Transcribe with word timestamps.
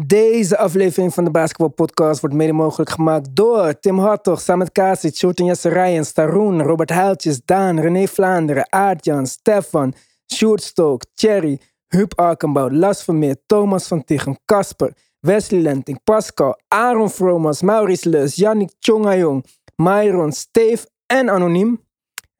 Deze 0.00 0.58
aflevering 0.58 1.14
van 1.14 1.24
de 1.24 1.30
Basketball 1.30 1.68
Podcast 1.68 2.20
wordt 2.20 2.36
mede 2.36 2.52
mogelijk 2.52 2.90
gemaakt 2.90 3.36
door 3.36 3.78
Tim 3.78 3.98
Hartog, 3.98 4.40
Samet 4.40 4.72
Kasic, 4.72 5.16
Shorten 5.16 5.44
Jasserijen, 5.44 6.04
Staroen, 6.04 6.62
Robert 6.62 6.90
Huiltjes, 6.90 7.40
Daan, 7.44 7.80
René 7.80 8.06
Vlaanderen, 8.06 8.72
Aardjan, 8.72 9.26
Stefan, 9.26 9.94
Sjoerd 10.32 10.62
Stook, 10.62 11.02
Thierry, 11.14 11.60
Huub 11.88 12.18
Arkenbout, 12.18 12.72
Las 12.72 13.04
Vermeer, 13.04 13.36
Thomas 13.46 13.86
van 13.86 14.04
Tichem, 14.04 14.36
Casper, 14.44 14.92
Wesley 15.20 15.60
Lenting, 15.60 16.00
Pascal, 16.04 16.60
Aaron 16.68 17.10
Fromas, 17.10 17.62
Maurice 17.62 18.08
Leus, 18.08 18.34
Yannick 18.34 18.72
Tjongajong, 18.78 19.44
Myron, 19.76 20.32
Steve 20.32 20.88
en 21.06 21.28
Anoniem. 21.28 21.80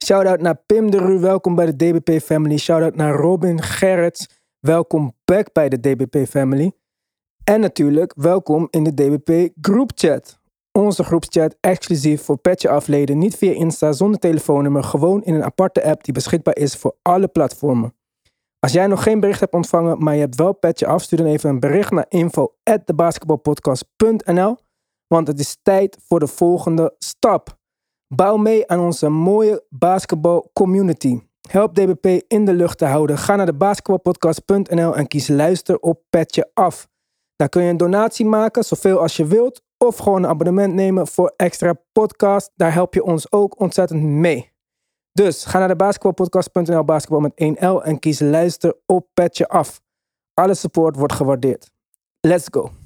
Shoutout 0.05 0.41
naar 0.41 0.62
Pim 0.66 0.91
de 0.91 0.98
Ru, 0.98 1.18
welkom 1.18 1.55
bij 1.55 1.66
de 1.66 1.77
DBP 1.77 2.23
Family. 2.23 2.59
Shoutout 2.59 2.96
naar 2.96 3.14
Robin 3.14 3.62
Gerrits, 3.62 4.29
welkom 4.61 5.14
back 5.25 5.52
bij 5.52 5.68
de 5.68 5.80
DBP 5.80 6.29
Family. 6.29 6.73
En 7.45 7.61
natuurlijk, 7.61 8.12
welkom 8.16 8.68
in 8.70 8.84
de 8.84 8.95
DBP 8.95 9.52
groupchat. 9.61 10.39
Onze 10.72 11.04
groepschat 11.04 11.57
exclusief 11.61 12.22
voor 12.22 12.36
Petje 12.36 12.68
afleden, 12.68 13.18
niet 13.18 13.36
via 13.36 13.52
Insta, 13.52 13.93
zonder 13.93 14.21
telefoonnummer, 14.21 14.85
gewoon 14.85 15.25
in 15.25 15.35
een 15.35 15.44
aparte 15.44 15.85
app 15.85 16.04
die 16.04 16.14
beschikbaar 16.14 16.57
is 16.57 16.76
voor 16.76 16.96
alle 17.02 17.29
platformen. 17.29 17.94
Als 18.58 18.72
jij 18.72 18.86
nog 18.86 19.02
geen 19.02 19.21
bericht 19.21 19.40
hebt 19.40 19.54
ontvangen, 19.54 20.02
maar 20.02 20.14
je 20.14 20.21
hebt 20.21 20.36
wel 20.36 20.52
Petje 20.52 20.86
af, 20.86 21.02
stuur 21.02 21.18
dan 21.18 21.26
even 21.26 21.50
een 21.50 21.61
bericht 21.61 21.90
naar 21.90 22.07
info@thebasketballpodcast.nl, 22.08 24.57
want 25.07 25.26
het 25.26 25.38
is 25.38 25.57
tijd 25.63 25.99
voor 26.07 26.21
de 26.21 26.26
volgende 26.26 26.94
stap. 26.99 27.58
Bouw 28.14 28.36
mee 28.36 28.68
aan 28.68 28.80
onze 28.80 29.08
mooie 29.08 29.64
basketball 29.68 30.43
community. 30.52 31.21
Help 31.50 31.74
DBP 31.74 32.22
in 32.28 32.44
de 32.44 32.55
lucht 32.55 32.78
te 32.78 32.84
houden. 32.84 33.19
Ga 33.19 33.36
naar 33.36 33.47
de 33.47 33.55
basketballpodcast.nl 33.55 34.97
en 34.97 35.06
kies 35.06 35.28
luister 35.28 35.78
op 35.78 36.02
Petje 36.11 36.50
af. 36.55 36.92
Daar 37.36 37.48
kun 37.48 37.62
je 37.62 37.70
een 37.70 37.77
donatie 37.77 38.27
maken, 38.27 38.64
zoveel 38.64 39.00
als 39.00 39.16
je 39.16 39.27
wilt. 39.27 39.62
Of 39.78 39.97
gewoon 39.97 40.22
een 40.22 40.30
abonnement 40.30 40.74
nemen 40.74 41.06
voor 41.06 41.33
extra 41.36 41.74
podcast. 41.92 42.50
Daar 42.56 42.72
help 42.72 42.94
je 42.94 43.04
ons 43.04 43.32
ook 43.32 43.60
ontzettend 43.60 44.02
mee. 44.02 44.52
Dus 45.12 45.44
ga 45.44 45.58
naar 45.58 45.68
de 45.68 45.76
basketbalpodcast.nl 45.76 46.84
basketbal 46.84 47.20
met 47.20 47.32
1L 47.32 47.82
en 47.82 47.98
kies 47.98 48.20
luister 48.20 48.76
op 48.86 49.06
petje 49.14 49.48
af. 49.48 49.80
Alle 50.34 50.54
support 50.54 50.96
wordt 50.96 51.12
gewaardeerd. 51.12 51.70
Let's 52.20 52.46
go. 52.50 52.83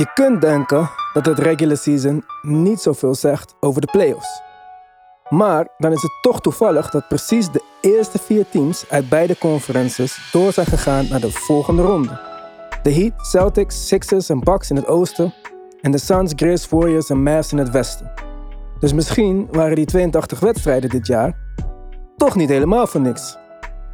Je 0.00 0.12
kunt 0.14 0.40
denken 0.40 0.90
dat 1.12 1.26
het 1.26 1.38
regular 1.38 1.76
season 1.76 2.24
niet 2.42 2.80
zoveel 2.80 3.14
zegt 3.14 3.54
over 3.60 3.80
de 3.80 3.86
playoffs. 3.90 4.42
Maar 5.28 5.68
dan 5.78 5.92
is 5.92 6.02
het 6.02 6.18
toch 6.20 6.40
toevallig 6.40 6.90
dat 6.90 7.08
precies 7.08 7.50
de 7.50 7.62
eerste 7.80 8.18
vier 8.18 8.44
teams 8.50 8.84
uit 8.90 9.08
beide 9.08 9.38
conferences 9.38 10.30
door 10.32 10.52
zijn 10.52 10.66
gegaan 10.66 11.06
naar 11.08 11.20
de 11.20 11.30
volgende 11.30 11.82
ronde. 11.82 12.20
De 12.82 12.92
Heat, 12.92 13.12
Celtics, 13.16 13.86
Sixers 13.86 14.28
en 14.28 14.40
Bucks 14.40 14.70
in 14.70 14.76
het 14.76 14.86
oosten 14.86 15.34
en 15.80 15.90
de 15.90 15.98
Suns, 15.98 16.32
Grizz, 16.36 16.68
Warriors 16.68 17.10
en 17.10 17.22
Mavs 17.22 17.52
in 17.52 17.58
het 17.58 17.70
westen. 17.70 18.12
Dus 18.78 18.92
misschien 18.92 19.48
waren 19.50 19.76
die 19.76 19.86
82 19.86 20.40
wedstrijden 20.40 20.90
dit 20.90 21.06
jaar 21.06 21.36
toch 22.16 22.36
niet 22.36 22.48
helemaal 22.48 22.86
voor 22.86 23.00
niks. 23.00 23.36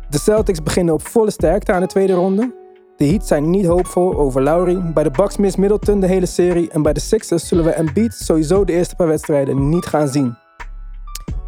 De 0.09 0.19
Celtics 0.19 0.62
beginnen 0.62 0.94
op 0.94 1.06
volle 1.06 1.31
sterkte 1.31 1.73
aan 1.73 1.81
de 1.81 1.87
tweede 1.87 2.12
ronde. 2.12 2.66
De 2.97 3.07
Heat 3.07 3.27
zijn 3.27 3.51
niet 3.51 3.67
hoopvol 3.67 4.17
over 4.17 4.43
Lowry. 4.43 4.93
Bij 4.93 5.03
de 5.03 5.11
Bucks 5.11 5.37
mist 5.37 5.59
Middleton 5.59 6.01
de 6.01 6.07
hele 6.07 6.27
serie. 6.27 6.71
En 6.71 6.83
bij 6.83 6.93
de 6.93 7.01
Sixers 7.01 7.49
zullen 7.49 7.65
we 7.65 7.71
Embiid 7.71 8.15
sowieso 8.15 8.65
de 8.65 8.73
eerste 8.73 8.97
paar 8.97 9.07
wedstrijden 9.07 9.69
niet 9.69 9.87
gaan 9.87 10.09
zien. 10.09 10.37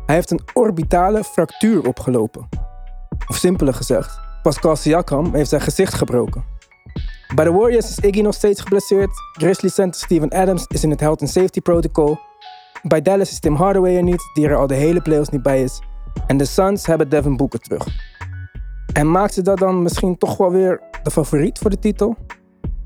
Hij 0.07 0.15
heeft 0.15 0.31
een 0.31 0.41
orbitale 0.55 1.25
fractuur 1.25 1.87
opgelopen. 1.87 2.49
Of 3.29 3.37
simpeler 3.37 3.75
gezegd, 3.75 4.21
Pascal 4.43 4.77
Siakam 4.77 5.35
heeft 5.35 5.49
zijn 5.49 5.61
gezicht 5.61 5.95
gebroken. 5.95 6.45
Bij 7.35 7.45
de 7.45 7.53
Warriors 7.53 7.89
is 7.89 7.99
Iggy 7.99 8.21
nog 8.21 8.35
steeds 8.35 8.61
geblesseerd. 8.61 9.11
Grizzly 9.33 9.69
center 9.69 10.01
Steven 10.01 10.31
Adams 10.31 10.65
is 10.67 10.83
in 10.83 10.91
het 10.91 11.01
health 11.01 11.21
and 11.21 11.31
safety 11.31 11.61
protocol. 11.61 12.19
Bij 12.83 13.03
Dallas 13.03 13.31
is 13.31 13.41
Tim 13.41 13.55
Hardaway 13.55 13.97
er 13.97 14.03
niet, 14.03 14.31
die 14.35 14.49
er 14.49 14.57
al 14.57 14.67
de 14.67 14.75
hele 14.75 15.01
playoffs 15.01 15.31
niet 15.31 15.43
bij 15.43 15.63
is. 15.63 15.83
En 16.27 16.37
de 16.37 16.45
Suns 16.45 16.87
hebben 16.87 17.09
Devin 17.09 17.37
Booker 17.37 17.61
terug. 17.61 17.87
En 18.93 19.11
maakt 19.11 19.35
ze 19.35 19.43
dat 19.43 19.59
dan 19.59 19.83
misschien 19.83 20.19
toch 20.19 20.37
wel 20.37 20.51
weer 20.51 20.88
de 21.03 21.11
favoriet 21.11 21.59
voor 21.59 21.71
de 21.71 21.79
titel? 21.79 22.17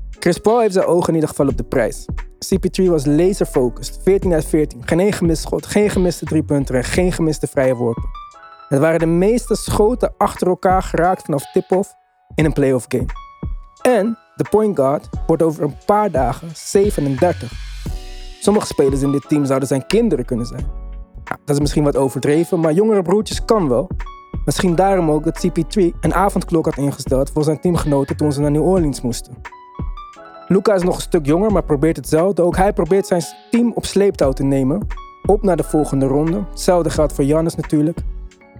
Chris 0.09 0.37
Paul 0.37 0.59
heeft 0.59 0.73
zijn 0.73 0.85
ogen 0.85 1.07
in 1.07 1.13
ieder 1.13 1.29
geval 1.29 1.47
op 1.47 1.57
de 1.57 1.63
prijs. 1.63 2.05
CP3 2.43 2.85
was 2.85 3.05
laser-focused, 3.05 3.99
14 4.03 4.33
uit 4.33 4.45
14. 4.45 4.81
Geen 4.85 4.99
één 4.99 5.13
gemist 5.13 5.41
schot, 5.41 5.65
geen 5.65 5.89
gemiste 5.89 6.25
driepunten 6.25 6.75
en 6.75 6.83
geen 6.83 7.11
gemiste 7.11 7.47
vrije 7.47 7.75
worpen. 7.75 8.09
Het 8.67 8.79
waren 8.79 8.99
de 8.99 9.05
meeste 9.05 9.55
schoten 9.55 10.13
achter 10.17 10.47
elkaar 10.47 10.83
geraakt 10.83 11.21
vanaf 11.21 11.51
tip-off 11.51 11.93
in 12.35 12.45
een 12.45 12.53
playoff 12.53 12.85
game. 12.87 13.05
En 13.81 14.17
de 14.35 14.45
point 14.49 14.75
guard 14.75 15.09
wordt 15.27 15.43
over 15.43 15.63
een 15.63 15.77
paar 15.85 16.11
dagen 16.11 16.49
37. 16.53 17.51
Sommige 18.39 18.65
spelers 18.65 19.01
in 19.01 19.11
dit 19.11 19.27
team 19.27 19.45
zouden 19.45 19.67
zijn 19.67 19.87
kinderen 19.87 20.25
kunnen 20.25 20.45
zijn. 20.45 20.82
Dat 21.45 21.55
is 21.55 21.59
misschien 21.59 21.83
wat 21.83 21.97
overdreven, 21.97 22.59
maar 22.59 22.73
jongere 22.73 23.01
broertjes 23.01 23.45
kan 23.45 23.69
wel. 23.69 23.89
Misschien 24.45 24.75
daarom 24.75 25.11
ook 25.11 25.23
dat 25.23 25.47
CP3 25.47 25.99
een 26.01 26.13
avondklok 26.13 26.65
had 26.65 26.77
ingesteld 26.77 27.31
voor 27.31 27.43
zijn 27.43 27.59
teamgenoten 27.59 28.17
toen 28.17 28.31
ze 28.31 28.41
naar 28.41 28.51
New 28.51 28.67
Orleans 28.67 29.01
moesten. 29.01 29.33
Luca 30.47 30.73
is 30.73 30.83
nog 30.83 30.95
een 30.95 31.01
stuk 31.01 31.25
jonger, 31.25 31.51
maar 31.51 31.63
probeert 31.63 31.95
hetzelfde. 31.95 32.41
Ook 32.41 32.55
hij 32.55 32.73
probeert 32.73 33.07
zijn 33.07 33.21
team 33.51 33.71
op 33.75 33.85
sleeptouw 33.85 34.31
te 34.31 34.43
nemen. 34.43 34.87
Op 35.25 35.43
naar 35.43 35.57
de 35.57 35.63
volgende 35.63 36.05
ronde. 36.05 36.43
Hetzelfde 36.49 36.89
geldt 36.89 37.13
voor 37.13 37.23
Giannis 37.23 37.55
natuurlijk. 37.55 37.97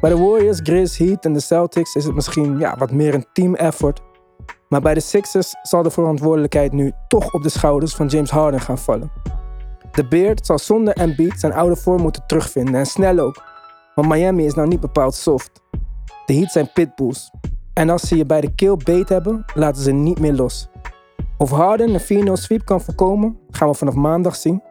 Bij 0.02 0.10
de 0.10 0.18
Warriors, 0.18 0.60
Grizz, 0.64 0.98
Heat 0.98 1.26
en 1.26 1.34
de 1.34 1.40
Celtics 1.40 1.96
is 1.96 2.06
het 2.06 2.16
misschien 2.16 2.60
ja, 2.60 2.76
wat 2.78 2.92
meer 2.92 3.14
een 3.14 3.26
team 3.34 3.56
effort. 3.56 4.02
Maar 4.70 4.82
bij 4.82 4.94
de 4.94 5.00
Sixers 5.00 5.54
zal 5.62 5.84
de 5.84 5.92
verantwoordelijkheid 5.92 6.72
nu 6.72 6.92
toch 7.08 7.34
op 7.34 7.44
de 7.44 7.50
schouders 7.50 7.96
van 7.96 8.08
James 8.08 8.30
Harden 8.30 8.60
gaan 8.60 8.78
vallen. 8.78 9.12
De 9.94 10.08
Beard 10.08 10.46
zal 10.46 10.60
zonder 10.60 10.94
Embiid 10.94 11.40
zijn 11.40 11.54
oude 11.54 11.76
vorm 11.76 12.02
moeten 12.02 12.24
terugvinden 12.28 12.76
en 12.76 12.86
snel 12.86 13.20
ook. 13.20 13.44
Want 13.96 14.08
Miami 14.08 14.46
is 14.46 14.54
nou 14.54 14.68
niet 14.68 14.80
bepaald 14.80 15.16
soft. 15.16 15.52
De 16.26 16.34
Heat 16.34 16.52
zijn 16.52 16.72
pitbulls. 16.74 17.32
En 17.74 17.90
als 17.90 18.02
ze 18.02 18.18
je 18.18 18.26
bij 18.26 18.42
de 18.42 18.56
keel 18.56 18.78
beet 18.78 19.10
hebben, 19.10 19.46
laten 19.54 19.82
ze 19.82 19.92
niet 19.92 20.20
meer 20.20 20.34
los. 20.34 20.68
Of 21.38 21.50
Harden 21.50 21.94
een 21.94 22.28
4-0 22.28 22.32
sweep 22.32 22.66
kan 22.66 22.82
voorkomen, 22.82 23.40
gaan 23.50 23.68
we 23.68 23.74
vanaf 23.74 23.94
maandag 23.94 24.36
zien. 24.36 24.64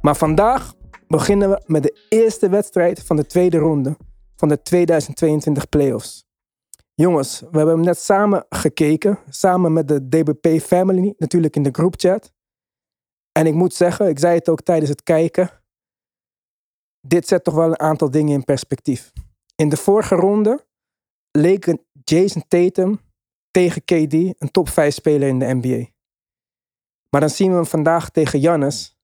Maar 0.00 0.16
vandaag 0.16 0.74
beginnen 1.08 1.50
we 1.50 1.62
met 1.66 1.82
de 1.82 2.06
eerste 2.08 2.48
wedstrijd 2.48 3.02
van 3.02 3.16
de 3.16 3.26
tweede 3.26 3.58
ronde 3.58 3.96
van 4.36 4.48
de 4.48 4.62
2022 4.62 5.68
playoffs. 5.68 6.24
Jongens, 6.94 7.40
we 7.40 7.56
hebben 7.56 7.74
hem 7.74 7.84
net 7.84 7.98
samen 7.98 8.46
gekeken, 8.48 9.18
samen 9.28 9.72
met 9.72 9.88
de 9.88 10.08
DBP 10.08 10.60
family, 10.60 11.14
natuurlijk 11.18 11.56
in 11.56 11.62
de 11.62 11.70
groupchat. 11.72 12.32
En 13.36 13.46
ik 13.46 13.54
moet 13.54 13.74
zeggen, 13.74 14.08
ik 14.08 14.18
zei 14.18 14.34
het 14.34 14.48
ook 14.48 14.62
tijdens 14.62 14.90
het 14.90 15.02
kijken, 15.02 15.50
dit 17.00 17.28
zet 17.28 17.44
toch 17.44 17.54
wel 17.54 17.66
een 17.66 17.78
aantal 17.78 18.10
dingen 18.10 18.32
in 18.32 18.44
perspectief. 18.44 19.12
In 19.54 19.68
de 19.68 19.76
vorige 19.76 20.14
ronde 20.14 20.66
leken 21.30 21.80
Jason 22.04 22.44
Tatum 22.48 23.00
tegen 23.50 23.84
KD 23.84 24.12
een 24.12 24.50
top 24.50 24.68
5 24.68 24.94
speler 24.94 25.28
in 25.28 25.38
de 25.38 25.54
NBA. 25.54 25.86
Maar 27.10 27.20
dan 27.20 27.30
zien 27.30 27.48
we 27.48 27.54
hem 27.54 27.66
vandaag 27.66 28.10
tegen 28.10 28.40
Giannis. 28.40 28.96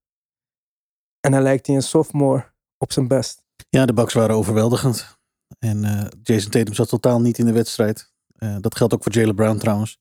En 1.20 1.32
dan 1.32 1.42
lijkt 1.42 1.66
hij 1.66 1.76
een 1.76 1.82
sophomore 1.82 2.52
op 2.78 2.92
zijn 2.92 3.08
best. 3.08 3.44
Ja, 3.68 3.86
de 3.86 3.92
Bucks 3.92 4.14
waren 4.14 4.36
overweldigend. 4.36 5.18
En 5.58 5.84
eh, 5.84 6.06
Jason 6.22 6.50
Tatum 6.50 6.74
zat 6.74 6.88
totaal 6.88 7.20
niet 7.20 7.38
in 7.38 7.46
de 7.46 7.52
wedstrijd. 7.52 8.12
Eh, 8.34 8.56
dat 8.60 8.76
geldt 8.76 8.94
ook 8.94 9.02
voor 9.02 9.12
Jalen 9.12 9.34
Brown 9.34 9.58
trouwens. 9.58 10.00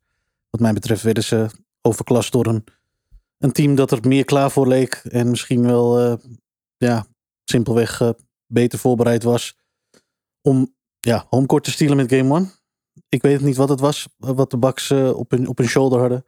Wat 0.50 0.61
mij 0.61 0.73
betreft 0.73 1.03
werden 1.03 1.23
ze 1.23 1.50
overklast 1.81 2.31
door 2.31 2.45
een, 2.45 2.63
een 3.41 3.51
team 3.51 3.75
dat 3.75 3.91
er 3.91 4.07
meer 4.07 4.25
klaar 4.25 4.51
voor 4.51 4.67
leek. 4.67 4.93
En 4.93 5.29
misschien 5.29 5.63
wel, 5.65 5.99
eh, 5.99 6.13
ja, 6.77 7.05
simpelweg 7.43 8.01
eh, 8.01 8.09
beter 8.47 8.79
voorbereid 8.79 9.23
was. 9.23 9.57
Om, 10.41 10.75
ja, 10.99 11.25
homecourt 11.29 11.63
te 11.63 11.71
stelen 11.71 11.97
met 11.97 12.13
game 12.13 12.33
one. 12.33 12.49
Ik 13.09 13.21
weet 13.21 13.41
niet 13.41 13.55
wat 13.55 13.69
het 13.69 13.79
was, 13.79 14.07
wat 14.17 14.51
de 14.51 14.57
Bucks 14.57 14.89
eh, 14.89 15.17
op, 15.17 15.31
hun, 15.31 15.47
op 15.47 15.57
hun 15.57 15.67
shoulder 15.67 15.99
hadden. 15.99 16.25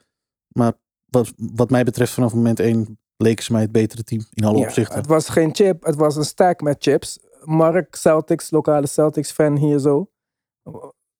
Maar 0.57 0.73
wat, 1.05 1.33
wat 1.35 1.69
mij 1.69 1.83
betreft 1.83 2.13
vanaf 2.13 2.33
moment 2.33 2.59
één 2.59 2.97
leken 3.17 3.43
ze 3.43 3.51
mij 3.51 3.61
het 3.61 3.71
betere 3.71 4.03
team 4.03 4.25
in 4.33 4.43
alle 4.45 4.57
Ja, 4.57 4.65
opzichten. 4.65 4.97
het 4.97 5.07
was 5.07 5.29
geen 5.29 5.55
chip, 5.55 5.83
het 5.83 5.95
was 5.95 6.15
een 6.15 6.25
stack 6.25 6.61
met 6.61 6.83
chips. 6.83 7.19
Mark, 7.43 7.95
Celtics, 7.95 8.51
lokale 8.51 8.87
Celtics 8.87 9.31
fan 9.31 9.57
hier 9.57 9.79
zo. 9.79 10.11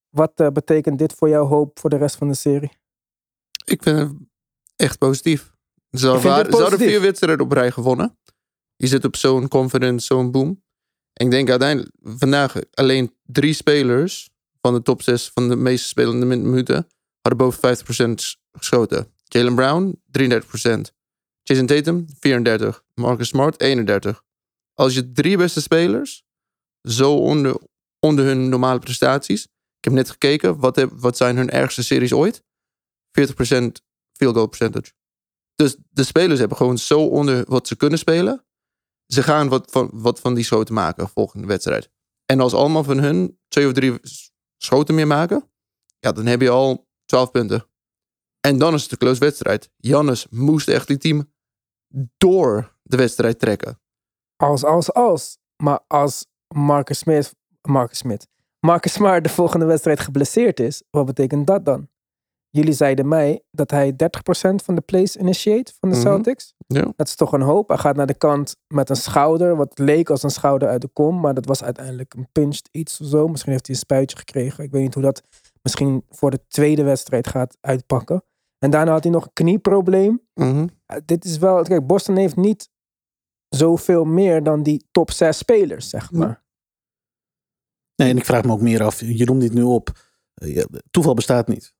Wat 0.10 0.32
eh, 0.36 0.48
betekent 0.48 1.00
dit 1.00 1.14
voor 1.14 1.30
jouw 1.30 1.46
hoop 1.46 1.80
voor 1.80 1.90
de 1.90 1.98
rest 1.98 2.16
van 2.16 2.28
de 2.28 2.34
serie? 2.34 2.72
Ik 3.66 3.82
ben 3.82 4.30
echt 4.76 4.98
positief. 4.98 5.53
Ze 5.98 6.08
hadden 6.62 6.80
vier 6.90 7.02
wedstrijden 7.02 7.46
op 7.46 7.52
rij 7.52 7.72
gewonnen. 7.72 8.18
Je 8.76 8.88
zit 8.88 9.06
op 9.06 9.16
zo'n 9.16 9.48
confidence, 9.48 10.06
zo'n 10.06 10.32
boom. 10.32 10.64
En 11.14 11.26
ik 11.26 11.32
denk 11.32 11.50
uiteindelijk, 11.50 11.92
vandaag 12.02 12.56
alleen 12.74 13.16
drie 13.24 13.54
spelers 13.54 14.30
van 14.62 14.74
de 14.74 14.82
top 14.82 15.02
zes 15.02 15.32
van 15.34 15.50
de 15.50 15.56
meest 15.56 15.86
spelende 15.88 16.26
min- 16.26 16.50
minuten 16.50 16.88
hadden 17.22 17.46
boven 17.46 17.60
50% 17.60 18.38
geschoten. 18.52 19.14
Jalen 19.24 19.56
Brown, 19.56 20.02
33%. 20.12 20.94
Jason 21.44 21.66
Tatum, 21.66 22.06
34. 22.20 22.84
Marcus 22.94 23.28
Smart, 23.28 23.60
31. 23.62 24.24
Als 24.74 24.94
je 24.94 25.12
drie 25.12 25.38
beste 25.38 25.62
spelers 25.62 26.24
zo 26.82 27.16
onder, 27.18 27.58
onder 28.00 28.26
hun 28.26 28.50
normale 28.50 28.80
prestaties. 28.80 29.44
Ik 29.78 29.84
heb 29.90 29.94
net 29.94 30.10
gekeken, 30.10 30.60
wat, 30.60 30.76
heb, 30.76 30.90
wat 30.94 31.18
zijn 31.18 31.38
hun 31.38 31.50
ergste 31.50 31.84
series 31.84 32.14
ooit? 32.14 32.44
40% 33.20 33.82
field 34.18 34.36
goal 34.36 34.48
percentage. 34.48 34.92
Dus 35.64 35.78
de 35.90 36.04
spelers 36.04 36.40
hebben 36.40 36.58
gewoon 36.58 36.78
zo 36.78 37.06
onder 37.06 37.46
wat 37.48 37.68
ze 37.68 37.76
kunnen 37.76 38.00
spelen. 38.00 38.46
Ze 39.06 39.24
gaan 39.24 39.50
wat 39.50 39.72
van, 39.72 39.90
wat 39.94 40.20
van 40.20 40.34
die 40.34 40.44
schoten 40.44 40.74
maken 40.74 41.10
volgende 41.10 41.48
wedstrijd. 41.48 41.90
En 42.26 42.40
als 42.40 42.54
allemaal 42.54 42.84
van 42.84 42.98
hun 42.98 43.40
twee 43.48 43.68
of 43.68 43.74
drie 43.74 44.00
schoten 44.58 44.96
meer 44.96 45.08
maken, 45.08 45.52
ja, 46.00 46.12
dan 46.12 46.26
heb 46.26 46.42
je 46.42 46.50
al 46.50 46.88
12 47.06 47.32
punten. 47.32 47.66
En 48.40 48.58
dan 48.58 48.74
is 48.74 48.82
het 48.84 48.92
een 48.92 48.98
close 48.98 49.20
wedstrijd. 49.20 49.70
Jannes 49.76 50.28
moest 50.30 50.68
echt 50.68 50.88
die 50.88 50.98
team 50.98 51.34
door 52.18 52.78
de 52.82 52.98
wedstrijd 52.98 53.40
trekken. 53.40 53.80
Als, 54.36 54.64
als, 54.64 54.94
als. 54.94 55.38
Maar 55.64 55.80
als 55.88 56.26
Marcus 56.48 56.98
Smith, 56.98 57.36
Marcus 57.62 57.98
Smith, 57.98 58.28
Marcus 58.60 58.94
Smart 58.94 59.24
de 59.24 59.30
volgende 59.30 59.66
wedstrijd 59.66 60.00
geblesseerd 60.00 60.60
is, 60.60 60.84
wat 60.90 61.06
betekent 61.06 61.48
dat 61.48 61.66
dan? 61.66 61.90
Jullie 62.56 62.74
zeiden 62.74 63.08
mij 63.08 63.44
dat 63.52 63.72
hij 63.72 63.92
30% 63.96 64.64
van 64.64 64.76
de 64.76 64.82
plays 64.82 65.16
initiate 65.16 65.74
van 65.80 65.90
de 65.90 65.96
Mhm. 65.96 66.06
Celtics. 66.06 66.54
Ja. 66.68 66.94
Dat 66.96 67.08
is 67.08 67.16
toch 67.16 67.32
een 67.34 67.42
hoop. 67.42 67.68
Hij 67.68 67.78
gaat 67.78 67.96
naar 67.96 68.06
de 68.08 68.14
kant 68.18 68.56
met 68.74 68.90
een 68.90 68.96
schouder, 68.96 69.56
wat 69.56 69.80
leek 69.80 70.10
als 70.10 70.24
een 70.24 70.30
schouder 70.30 70.68
uit 70.68 70.82
de 70.82 70.88
kom, 70.88 71.20
maar 71.20 71.34
dat 71.34 71.46
was 71.46 71.64
uiteindelijk 71.64 72.14
een 72.14 72.28
punched 72.32 72.70
iets 72.72 73.02
of 73.02 73.08
zo. 73.08 73.28
Misschien 73.28 73.52
heeft 73.52 73.66
hij 73.68 73.76
een 73.76 73.82
spuitje 73.82 74.18
gekregen. 74.18 74.64
Ik 74.64 74.72
weet 74.72 74.82
niet 74.82 74.94
hoe 74.94 75.04
dat 75.04 75.24
misschien 75.62 76.06
voor 76.10 76.32
de 76.32 76.40
tweede 76.48 76.84
wedstrijd 76.84 77.28
gaat 77.28 77.58
uitpakken. 77.62 78.24
En 78.60 78.70
daarna 78.72 78.92
had 78.92 79.04
hij 79.04 79.12
nog 79.12 79.26
een 79.26 79.34
knieprobleem. 79.34 80.22
Mhm. 80.34 80.68
Ja, 80.86 81.00
dit 81.06 81.26
is 81.26 81.38
wel, 81.38 81.64
kijk, 81.64 81.88
Boston 81.88 82.16
heeft 82.16 82.36
niet 82.36 82.70
zoveel 83.50 84.04
meer 84.06 84.44
dan 84.44 84.64
die 84.64 84.88
top 84.92 85.12
6 85.12 85.38
spelers, 85.38 85.90
zeg 85.90 86.12
maar. 86.12 86.44
Nee, 87.96 88.10
en 88.10 88.18
ik 88.18 88.26
vraag 88.26 88.44
me 88.44 88.52
ook 88.52 88.62
meer 88.62 88.84
af. 88.84 89.00
Je 89.00 89.26
noemt 89.26 89.42
dit 89.42 89.54
nu 89.54 89.62
op. 89.64 89.90
Eh, 90.34 90.64
toeval 90.92 91.14
bestaat 91.14 91.48
niet. 91.48 91.74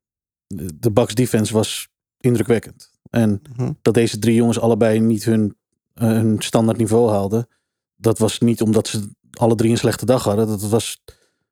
De, 0.80 0.92
Bucks 0.92 1.16
defense 1.16 1.54
was 1.54 1.88
indrukwekkend. 2.20 2.92
En 3.10 3.42
Mhm. 3.56 3.72
dat 3.82 3.94
deze 3.94 4.20
drie 4.20 4.36
jongens 4.36 4.60
allebei 4.60 5.00
niet 5.00 5.24
hun, 5.24 5.56
hun 5.94 6.36
standaard 6.42 6.78
niveau 6.78 7.10
haalden. 7.10 7.48
Dat 7.96 8.18
was 8.18 8.40
niet 8.40 8.62
omdat 8.62 8.88
ze 8.88 9.10
alle 9.32 9.56
drie 9.56 9.72
een 9.72 9.78
slechte 9.78 10.06
dag 10.06 10.24
hadden. 10.24 10.48
Dat 10.48 10.62
was 10.70 11.02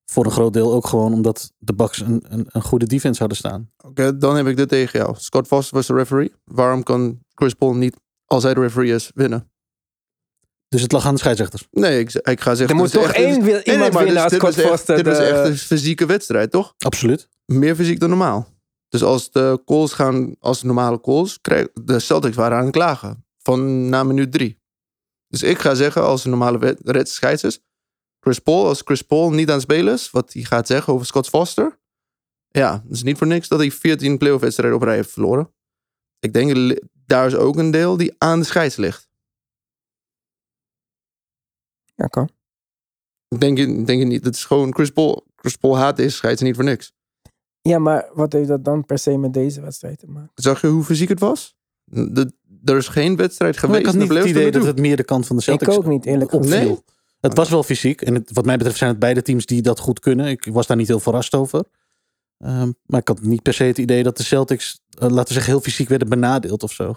voor 0.06 0.26
een 0.26 0.32
groot 0.32 0.54
deel 0.54 0.74
ook 0.74 0.88
gewoon 0.88 1.14
omdat 1.14 1.52
de 1.58 1.74
Bucks 1.74 2.00
een, 2.02 2.24
een, 2.28 2.46
een 2.50 2.62
goede 2.62 2.86
defense 2.86 3.20
hadden 3.20 3.38
staan. 3.38 3.70
Oké, 3.86 4.18
dan 4.18 4.36
heb 4.36 4.48
ik 4.48 4.58
dit 4.58 4.70
tegen 4.70 5.00
jou. 5.00 5.16
Scott 5.18 5.48
Foster 5.48 5.76
was 5.76 5.88
de 5.88 5.94
referee. 5.94 6.32
Waarom 6.44 6.84
kan 6.84 7.20
Chris 7.34 7.54
Paul 7.54 7.74
niet, 7.76 7.96
als 8.26 8.44
hij 8.44 8.54
de 8.54 8.60
referee 8.60 8.94
is, 8.94 9.12
winnen? 9.14 9.50
Dus 10.68 10.82
het 10.82 10.92
lag 10.92 11.06
aan 11.06 11.14
de 11.14 11.20
scheidsrechters. 11.20 11.68
Nee, 11.72 12.00
ik, 12.00 12.14
ik 12.14 12.42
ga 12.42 12.56
zeggen... 12.56 12.76
Er 12.76 12.82
moet 12.82 12.92
toch 12.92 13.04
echt 13.04 13.14
één 13.16 13.42
wi- 13.44 13.52
Nee, 13.52 13.52
nee, 13.54 13.64
iemand 13.64 13.94
maar 13.94 14.04
winnen 14.04 14.30
dit- 14.30 14.44
als 14.44 14.56
dit 14.56 14.66
Scott 14.66 15.06
was 15.06 15.18
echt 15.18 15.48
een 15.48 15.58
fysieke 15.58 16.06
wedstrijd, 16.06 16.52
toch? 16.52 16.74
Absoluut. 16.78 17.28
Meer 17.46 17.76
fysiek 17.76 18.00
dan 18.00 18.10
normaal. 18.10 18.48
Dus 18.92 19.04
als 19.04 19.32
de 19.32 19.62
calls 19.66 19.94
gaan 19.94 20.36
als 20.40 20.64
normale 20.64 21.02
calls, 21.02 21.42
krijg, 21.42 21.68
de 21.74 22.00
Celtics 22.00 22.36
waren 22.36 22.58
aan 22.58 22.64
het 22.64 22.74
klagen. 22.74 23.26
Van 23.38 23.90
na 23.90 24.04
minuut 24.04 24.32
drie. 24.32 24.62
Dus 25.28 25.44
ik 25.44 25.60
ga 25.60 25.76
zeggen, 25.76 26.04
als 26.04 26.24
een 26.24 26.30
normale 26.30 26.78
red 26.84 27.10
scheids 27.10 27.44
is, 27.44 27.60
Chris 28.20 28.40
Paul, 28.40 28.68
als 28.68 28.82
Chris 28.86 29.02
Paul 29.02 29.32
niet 29.32 29.48
aan 29.48 29.54
het 29.54 29.64
spelen 29.64 29.94
is, 29.94 30.12
wat 30.12 30.34
hij 30.34 30.44
gaat 30.44 30.68
zeggen 30.68 30.94
over 30.94 31.06
Scott 31.06 31.28
Foster, 31.28 31.80
ja, 32.48 32.82
het 32.84 32.92
is 32.92 33.04
niet 33.04 33.18
voor 33.18 33.28
niks 33.28 33.48
dat 33.48 33.60
hij 33.60 33.72
14 33.72 34.18
playoff 34.18 34.42
wedstrijden 34.42 34.76
op 34.78 34.84
rij 34.84 34.96
heeft 34.96 35.12
verloren. 35.12 35.54
Ik 36.20 36.34
denk, 36.34 36.80
daar 37.06 37.28
is 37.28 37.36
ook 37.36 37.56
een 37.56 37.72
deel 37.72 37.98
die 37.98 38.16
aan 38.18 38.40
de 38.40 38.46
scheids 38.46 38.76
ligt. 38.76 39.10
Ja, 41.96 42.08
kan. 42.08 42.30
Denk 43.38 43.58
je, 43.58 43.66
denk 43.66 44.00
je 44.00 44.06
niet? 44.06 44.26
Het 44.26 44.36
is 44.36 44.46
gewoon 44.46 44.74
Chris 44.74 44.90
Paul. 44.90 45.26
Chris 45.36 45.56
Paul 45.56 45.78
haat 45.78 45.96
deze 45.96 46.16
scheids 46.16 46.42
niet 46.42 46.56
voor 46.56 46.64
niks. 46.64 46.94
Ja, 47.62 47.80
maar 47.80 48.10
wat 48.14 48.34
heeft 48.34 48.48
dat 48.48 48.66
dan 48.66 48.86
per 48.86 48.98
se 48.98 49.18
met 49.18 49.34
deze 49.34 49.62
wedstrijd 49.62 50.00
te 50.00 50.08
maken? 50.08 50.32
Zag 50.36 50.62
je 50.62 50.68
hoe 50.68 50.84
fysiek 50.84 51.10
het 51.10 51.20
was? 51.20 51.56
De, 51.84 52.34
er 52.64 52.78
is 52.78 52.88
geen 52.88 53.16
wedstrijd 53.16 53.54
Maar 53.54 53.64
geweest. 53.64 53.80
ik 53.80 53.86
had 53.86 53.96
niet 53.96 54.18
het 54.18 54.28
idee 54.28 54.52
dat 54.52 54.64
het 54.66 54.80
meer 54.80 54.96
de 54.96 55.04
kant 55.04 55.28
van 55.28 55.36
de 55.36 55.42
Celtics 55.42 55.72
Ik 55.72 55.78
ook 55.78 55.86
niet, 55.86 56.06
eerlijk 56.06 56.34
opviel. 56.34 56.52
gezegd. 56.52 56.68
Nee? 56.68 56.80
Het 57.20 57.36
was 57.36 57.50
wel 57.50 57.64
fysiek. 57.64 58.02
En 58.02 58.14
het, 58.14 58.32
wat 58.34 58.46
mij 58.46 58.58
betreft 58.58 58.78
zijn 58.78 58.90
het 58.90 59.00
beide 59.00 59.22
teams 59.22 59.46
die 59.46 59.62
dat 59.62 59.80
goed 59.80 60.00
kunnen. 60.00 60.28
Ik 60.28 60.46
was 60.46 60.68
daar 60.68 60.78
niet 60.78 60.88
heel 60.88 61.00
verrast 61.00 61.36
over. 61.36 61.64
Ehm, 62.38 62.72
maar 62.86 63.00
ik 63.00 63.08
had 63.08 63.22
niet 63.22 63.42
per 63.42 63.54
se 63.54 63.64
het 63.64 63.78
idee 63.78 64.04
dat 64.04 64.18
de 64.18 64.24
Celtics, 64.24 64.82
eh, 64.90 65.00
laten 65.10 65.28
we 65.28 65.34
zeggen, 65.34 65.52
heel 65.52 65.62
fysiek 65.62 65.90
werden 65.90 66.10
benadeeld 66.10 66.64
of 66.64 66.72
zo. 66.72 66.96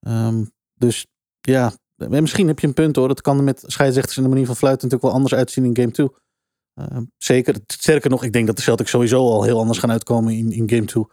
Ehm, 0.00 0.44
dus 0.74 1.06
ja, 1.40 1.72
misschien 1.96 2.46
heb 2.46 2.58
je 2.58 2.66
een 2.66 2.74
punt 2.74 2.96
hoor. 2.96 3.08
Dat 3.08 3.20
kan 3.20 3.36
er 3.38 3.44
met 3.44 3.62
scheidsrechters 3.66 4.16
en 4.16 4.22
de 4.22 4.28
manier 4.28 4.46
van 4.46 4.56
fluiten 4.56 4.82
natuurlijk 4.88 5.12
wel 5.12 5.22
anders 5.22 5.40
uitzien 5.40 5.64
in 5.64 5.76
game 5.76 5.90
2. 5.90 6.08
Ehm, 6.74 7.04
zeker. 7.16 7.56
Sterker 7.66 8.10
nog, 8.10 8.24
ik 8.24 8.32
denk 8.32 8.46
dat 8.46 8.56
de 8.56 8.62
Celtics 8.62 8.90
sowieso 8.90 9.18
al 9.18 9.42
heel 9.42 9.58
anders 9.58 9.78
gaan 9.78 9.90
uitkomen 9.90 10.34
in, 10.34 10.52
in 10.52 10.70
game 10.70 10.84
2. 10.84 11.04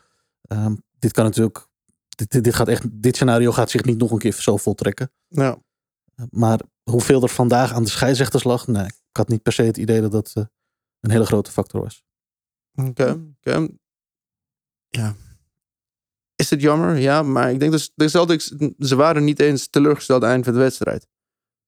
Ehm, 0.42 0.76
dit 1.00 1.12
kan 1.12 1.24
natuurlijk, 1.24 1.68
dit, 2.10 2.44
dit, 2.44 2.56
gaat 2.56 2.68
echt, 2.68 3.02
dit 3.02 3.16
scenario 3.16 3.52
gaat 3.52 3.70
zich 3.70 3.84
niet 3.84 3.98
nog 3.98 4.12
een 4.12 4.18
keer 4.18 4.34
zo 4.34 4.58
voltrekken. 4.58 5.12
Ja. 5.28 5.58
Maar 6.30 6.60
hoeveel 6.84 7.22
er 7.22 7.30
vandaag 7.30 7.74
aan 7.74 7.84
de 7.84 7.90
scheidsrechters 7.90 8.44
lag, 8.44 8.68
nee, 8.68 8.86
ik 8.86 9.18
had 9.18 9.28
niet 9.28 9.42
per 9.42 9.54
se 9.54 9.64
het 9.64 9.78
idee 9.78 10.02
dat 10.02 10.12
dat 10.12 10.32
eh, 10.34 10.44
een 11.00 11.12
hele 11.12 11.26
grote 11.26 11.52
factor 11.52 11.82
was. 11.82 12.04
Oké. 12.76 13.32
oké. 13.40 13.68
Ja. 14.90 15.16
Is 16.36 16.50
het 16.50 16.62
jammer? 16.62 16.98
Ja, 16.98 17.24
maar 17.24 17.52
ik 17.52 17.60
denk 17.60 17.72
dat 17.72 17.92
de 17.96 18.08
Celtics, 18.08 18.48
ze 18.80 18.96
waren 18.96 19.24
niet 19.24 19.40
eens 19.40 19.68
teleurgesteld 19.68 20.24
aan 20.24 20.28
het 20.28 20.34
eind 20.34 20.46
van 20.46 20.54
de 20.54 20.60
wedstrijd. 20.60 21.08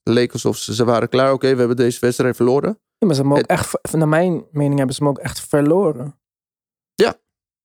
Het 0.03 0.13
leek 0.13 0.33
alsof 0.33 0.57
ze, 0.57 0.75
ze 0.75 0.83
waren 0.83 1.09
klaar. 1.09 1.33
Oké, 1.33 1.51
we 1.51 1.59
hebben 1.59 1.75
deze 1.75 1.99
wedstrijd 1.99 2.35
verloren. 2.35 2.79
Ja, 3.01 3.07
maar 3.07 3.15
ze 3.15 3.21
hebben 3.21 3.39
ook 3.39 3.45
echt, 3.45 3.93
naar 3.93 4.07
mijn 4.07 4.45
mening 4.51 4.77
hebben 4.77 4.95
ze 4.95 5.03
hem 5.03 5.11
ook 5.11 5.19
echt 5.19 5.39
verloren. 5.47 6.19
Ja. 6.95 7.15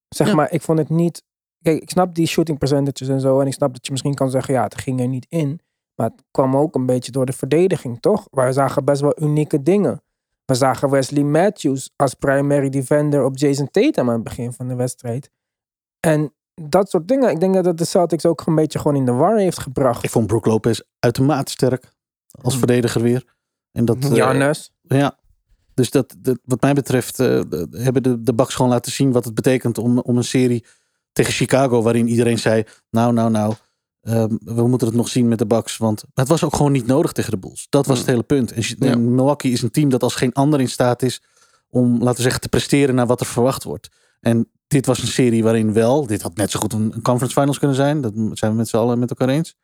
Zeg 0.09 0.27
Ja. 0.27 0.35
maar, 0.35 0.53
ik 0.53 0.62
vond 0.62 0.79
het 0.79 0.88
niet... 0.88 1.23
Kijk, 1.62 1.83
ik 1.83 1.91
snap 1.91 2.15
die 2.15 2.27
shooting 2.27 2.59
percentages 2.59 3.09
en 3.09 3.21
zo. 3.21 3.41
En 3.41 3.47
ik 3.47 3.53
snap 3.53 3.73
dat 3.73 3.85
je 3.87 3.91
misschien 3.93 4.15
kan 4.15 4.31
zeggen, 4.31 4.55
ja, 4.55 4.62
het 4.62 4.79
ging 4.79 5.00
er 5.00 5.09
niet 5.09 5.27
in. 5.29 5.61
Maar 5.95 6.11
het 6.11 6.23
kwam 6.31 6.57
ook 6.57 6.75
een 6.75 6.87
beetje 6.87 7.12
door 7.12 7.26
de 7.26 7.33
verdediging, 7.33 8.00
toch? 8.00 8.26
Wij 8.31 8.52
zagen 8.52 8.85
best 8.85 9.00
wel 9.00 9.23
unieke 9.23 9.62
dingen. 9.62 10.02
We 10.45 10.55
zagen 10.55 10.90
Wesley 10.90 11.23
Matthews 11.23 11.90
als 11.97 12.14
primary 12.14 12.69
defender 12.69 13.25
op 13.25 13.37
Jason 13.37 13.71
Tatum 13.71 14.09
aan 14.09 14.14
het 14.14 14.25
begin 14.25 14.52
van 14.52 14.69
de 14.69 14.75
wedstrijd. 14.75 15.31
En 16.00 16.35
dat 16.55 16.90
soort 16.90 17.09
dingen. 17.09 17.31
Ik 17.31 17.40
denk 17.40 17.55
dat 17.55 17.64
het 17.64 17.78
de 17.78 17.85
Celtics 17.85 18.26
ook 18.26 18.47
een 18.47 18.55
beetje 18.55 18.78
gewoon 18.78 18.97
in 18.97 19.05
de 19.05 19.12
war 19.12 19.37
heeft 19.37 19.59
gebracht. 19.59 20.05
Ik 20.05 20.11
vond 20.11 20.26
Brook 20.26 20.47
Lopez 20.47 20.81
uitermate 20.99 21.50
sterk 21.52 21.93
als 22.43 22.52
Mm. 22.52 22.59
verdediger 22.59 23.02
weer. 23.02 23.37
En 23.73 23.85
dat, 23.85 23.97
eh, 23.97 24.11
Giannis. 24.12 24.73
ja. 24.83 25.19
Dus 25.76 25.90
dat, 25.90 26.14
dat, 26.18 26.38
wat 26.45 26.61
mij 26.61 26.73
betreft 26.75 27.21
eh, 27.21 27.40
hebben 27.71 28.02
de, 28.02 28.23
de 28.23 28.35
Bucks 28.35 28.54
gewoon 28.54 28.71
laten 28.71 28.92
zien 28.92 29.12
wat 29.12 29.25
het 29.25 29.35
betekent 29.35 29.78
om, 29.78 29.99
om 29.99 30.16
een 30.16 30.25
serie 30.25 30.64
tegen 31.12 31.33
Chicago, 31.33 31.83
waarin 31.83 32.09
iedereen 32.09 32.38
zei, 32.38 32.64
nou, 32.90 33.12
nou, 33.12 33.30
nou, 33.30 33.54
ehm, 34.02 34.37
we 34.45 34.66
moeten 34.68 34.87
het 34.87 34.97
nog 34.97 35.09
zien 35.09 35.28
met 35.28 35.38
de 35.38 35.47
Bucks. 35.47 35.76
Want 35.76 36.04
het 36.14 36.28
was 36.28 36.45
ook 36.45 36.56
gewoon 36.56 36.73
niet 36.73 36.87
nodig 36.87 37.12
tegen 37.12 37.30
de 37.30 37.38
Bulls. 37.38 37.66
Dat 37.68 37.87
was 37.87 37.95
Mm. 37.99 38.02
het 38.02 38.11
hele 38.11 38.23
punt. 38.23 38.52
En, 38.52 38.62
Ja. 38.88 38.97
Milwaukee 38.97 39.52
is 39.52 39.62
een 39.62 39.71
team 39.71 39.88
dat 39.88 40.02
als 40.02 40.14
geen 40.14 40.33
ander 40.33 40.61
in 40.61 40.68
staat 40.68 41.02
is 41.02 41.23
om, 41.68 41.92
laten 41.99 42.16
we 42.16 42.23
zeggen, 42.23 42.40
te 42.40 42.49
presteren 42.49 42.95
naar 42.95 43.06
wat 43.06 43.21
er 43.21 43.26
verwacht 43.26 43.64
wordt. 43.64 43.88
En 44.21 44.50
dit 44.66 44.87
was 44.87 44.99
een 45.02 45.09
serie 45.09 45.42
waarin 45.42 45.73
wel, 45.73 46.06
dit 46.06 46.23
had 46.23 46.37
net 46.37 46.50
zo 46.50 46.61
goed 46.61 46.73
een, 46.73 46.92
een 46.95 47.02
conference 47.02 47.38
finals 47.40 47.59
kunnen 47.59 47.76
zijn. 47.76 48.00
Dat 48.00 48.12
zijn 48.33 48.50
we 48.50 48.56
met 48.56 48.68
z'n 48.68 48.76
allen 48.76 48.99
met 48.99 49.11
elkaar 49.11 49.28
eens. 49.28 49.56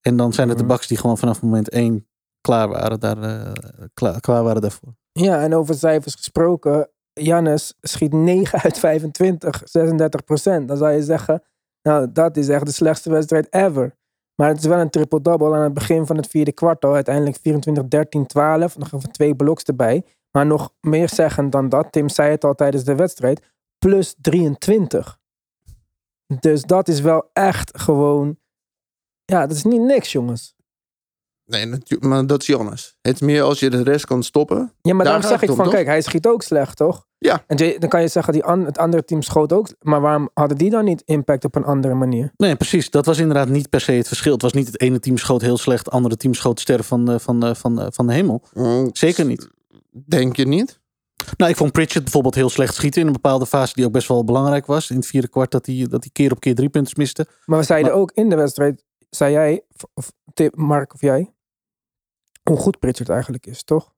En 0.00 0.16
dan 0.16 0.32
zijn 0.32 0.48
het 0.48 0.58
de 0.58 0.64
Mhm. 0.64 0.72
Bucks 0.72 0.86
die 0.86 0.96
gewoon 0.98 1.18
vanaf 1.18 1.42
moment 1.42 1.68
één 1.68 2.06
klaar 2.40 2.68
waren, 2.68 3.00
daar, 3.00 3.22
eh, 3.22 3.52
klaar, 3.94 4.20
klaar 4.20 4.42
waren 4.44 4.62
daarvoor. 4.62 4.94
Ja, 5.18 5.40
en 5.40 5.54
over 5.54 5.74
cijfers 5.74 6.14
gesproken. 6.14 6.90
Jannes 7.12 7.74
schiet 7.80 8.12
9 8.12 8.60
uit 8.62 8.78
25, 8.78 9.62
36 9.64 10.24
procent. 10.24 10.68
Dan 10.68 10.76
zou 10.76 10.92
je 10.92 11.02
zeggen, 11.02 11.42
nou, 11.82 12.12
dat 12.12 12.36
is 12.36 12.48
echt 12.48 12.66
de 12.66 12.72
slechtste 12.72 13.10
wedstrijd 13.10 13.52
ever. 13.54 13.96
Maar 14.34 14.48
het 14.48 14.58
is 14.58 14.66
wel 14.66 14.78
een 14.78 14.90
triple-double 14.90 15.54
aan 15.54 15.62
het 15.62 15.74
begin 15.74 16.06
van 16.06 16.16
het 16.16 16.26
vierde 16.26 16.52
kwartal. 16.52 16.94
Uiteindelijk 16.94 17.36
24, 17.42 17.84
13, 17.88 18.26
12. 18.26 18.78
Nog 18.78 18.92
even 18.92 19.12
twee 19.12 19.34
bloks 19.34 19.62
erbij. 19.62 20.04
Maar 20.30 20.46
nog 20.46 20.74
meer 20.80 21.08
zeggen 21.08 21.50
dan 21.50 21.68
dat. 21.68 21.92
Tim 21.92 22.08
zei 22.08 22.30
het 22.30 22.44
al 22.44 22.54
tijdens 22.54 22.84
de 22.84 22.94
wedstrijd. 22.94 23.42
Plus 23.78 24.14
23. 24.20 25.18
Dus 26.40 26.62
dat 26.62 26.88
is 26.88 27.00
wel 27.00 27.30
echt 27.32 27.78
gewoon... 27.80 28.38
Ja, 29.24 29.46
dat 29.46 29.56
is 29.56 29.64
niet 29.64 29.80
niks, 29.80 30.12
jongens. 30.12 30.55
Nee, 31.46 31.64
natuurlijk, 31.66 32.10
maar 32.10 32.26
dat 32.26 32.40
is 32.40 32.46
Jannes. 32.46 32.96
Het 33.02 33.14
is 33.14 33.20
meer 33.20 33.42
als 33.42 33.60
je 33.60 33.70
de 33.70 33.82
rest 33.82 34.06
kan 34.06 34.22
stoppen. 34.22 34.56
Ja, 34.56 34.94
maar 34.94 35.04
Daar 35.04 35.04
daarom 35.04 35.30
zeg 35.30 35.42
ik 35.42 35.50
om, 35.50 35.56
van, 35.56 35.64
toch? 35.64 35.74
kijk, 35.74 35.86
hij 35.86 36.00
schiet 36.00 36.26
ook 36.26 36.42
slecht, 36.42 36.76
toch? 36.76 37.06
Ja. 37.18 37.44
En 37.46 37.56
Jay- 37.56 37.78
dan 37.78 37.88
kan 37.88 38.00
je 38.00 38.08
zeggen, 38.08 38.32
die 38.32 38.44
an- 38.44 38.64
het 38.64 38.78
andere 38.78 39.04
team 39.04 39.22
schoot 39.22 39.52
ook. 39.52 39.68
Maar 39.80 40.00
waarom 40.00 40.30
hadden 40.34 40.56
die 40.58 40.70
dan 40.70 40.84
niet 40.84 41.02
impact 41.04 41.44
op 41.44 41.54
een 41.54 41.64
andere 41.64 41.94
manier? 41.94 42.32
Nee, 42.36 42.56
precies. 42.56 42.90
Dat 42.90 43.06
was 43.06 43.18
inderdaad 43.18 43.48
niet 43.48 43.68
per 43.68 43.80
se 43.80 43.92
het 43.92 44.06
verschil. 44.08 44.32
Het 44.32 44.42
was 44.42 44.52
niet 44.52 44.66
het 44.66 44.80
ene 44.80 44.98
team 45.00 45.18
schoot 45.18 45.40
heel 45.42 45.56
slecht, 45.58 45.84
het 45.84 45.94
andere 45.94 46.16
team 46.16 46.34
schoot 46.34 46.60
sterren 46.60 46.84
van, 46.84 47.04
de- 47.04 47.18
van, 47.20 47.40
de- 47.40 47.54
van, 47.54 47.76
de- 47.76 47.92
van 47.92 48.06
de 48.06 48.12
hemel. 48.12 48.42
Mm, 48.54 48.88
Zeker 48.92 49.24
niet. 49.24 49.48
Denk 49.90 50.36
je 50.36 50.46
niet? 50.46 50.80
Nou, 51.36 51.50
ik 51.50 51.56
vond 51.56 51.72
Pritchard 51.72 52.02
bijvoorbeeld 52.04 52.34
heel 52.34 52.48
slecht 52.50 52.74
schieten 52.74 53.00
in 53.00 53.06
een 53.06 53.12
bepaalde 53.12 53.46
fase 53.46 53.72
die 53.74 53.84
ook 53.86 53.92
best 53.92 54.08
wel 54.08 54.24
belangrijk 54.24 54.66
was. 54.66 54.90
In 54.90 54.96
het 54.96 55.06
vierde 55.06 55.28
kwart 55.28 55.50
dat 55.50 55.66
hij, 55.66 55.86
dat 55.90 56.02
hij 56.02 56.10
keer 56.12 56.32
op 56.32 56.40
keer 56.40 56.54
drie 56.54 56.68
punten 56.68 56.92
miste. 56.96 57.26
Maar 57.44 57.58
we 57.58 57.64
zeiden 57.64 57.90
Maar- 57.92 58.00
ook 58.00 58.10
in 58.14 58.28
de 58.28 58.36
wedstrijd, 58.36 58.84
zei 59.10 59.32
jij, 59.32 59.64
of 59.94 60.12
Tip, 60.34 60.56
Mark 60.56 60.94
of 60.94 61.00
jij, 61.00 61.34
hoe 62.48 62.58
goed 62.58 62.78
Pritchard 62.78 63.08
eigenlijk 63.08 63.46
is, 63.46 63.64
toch? 63.64 63.94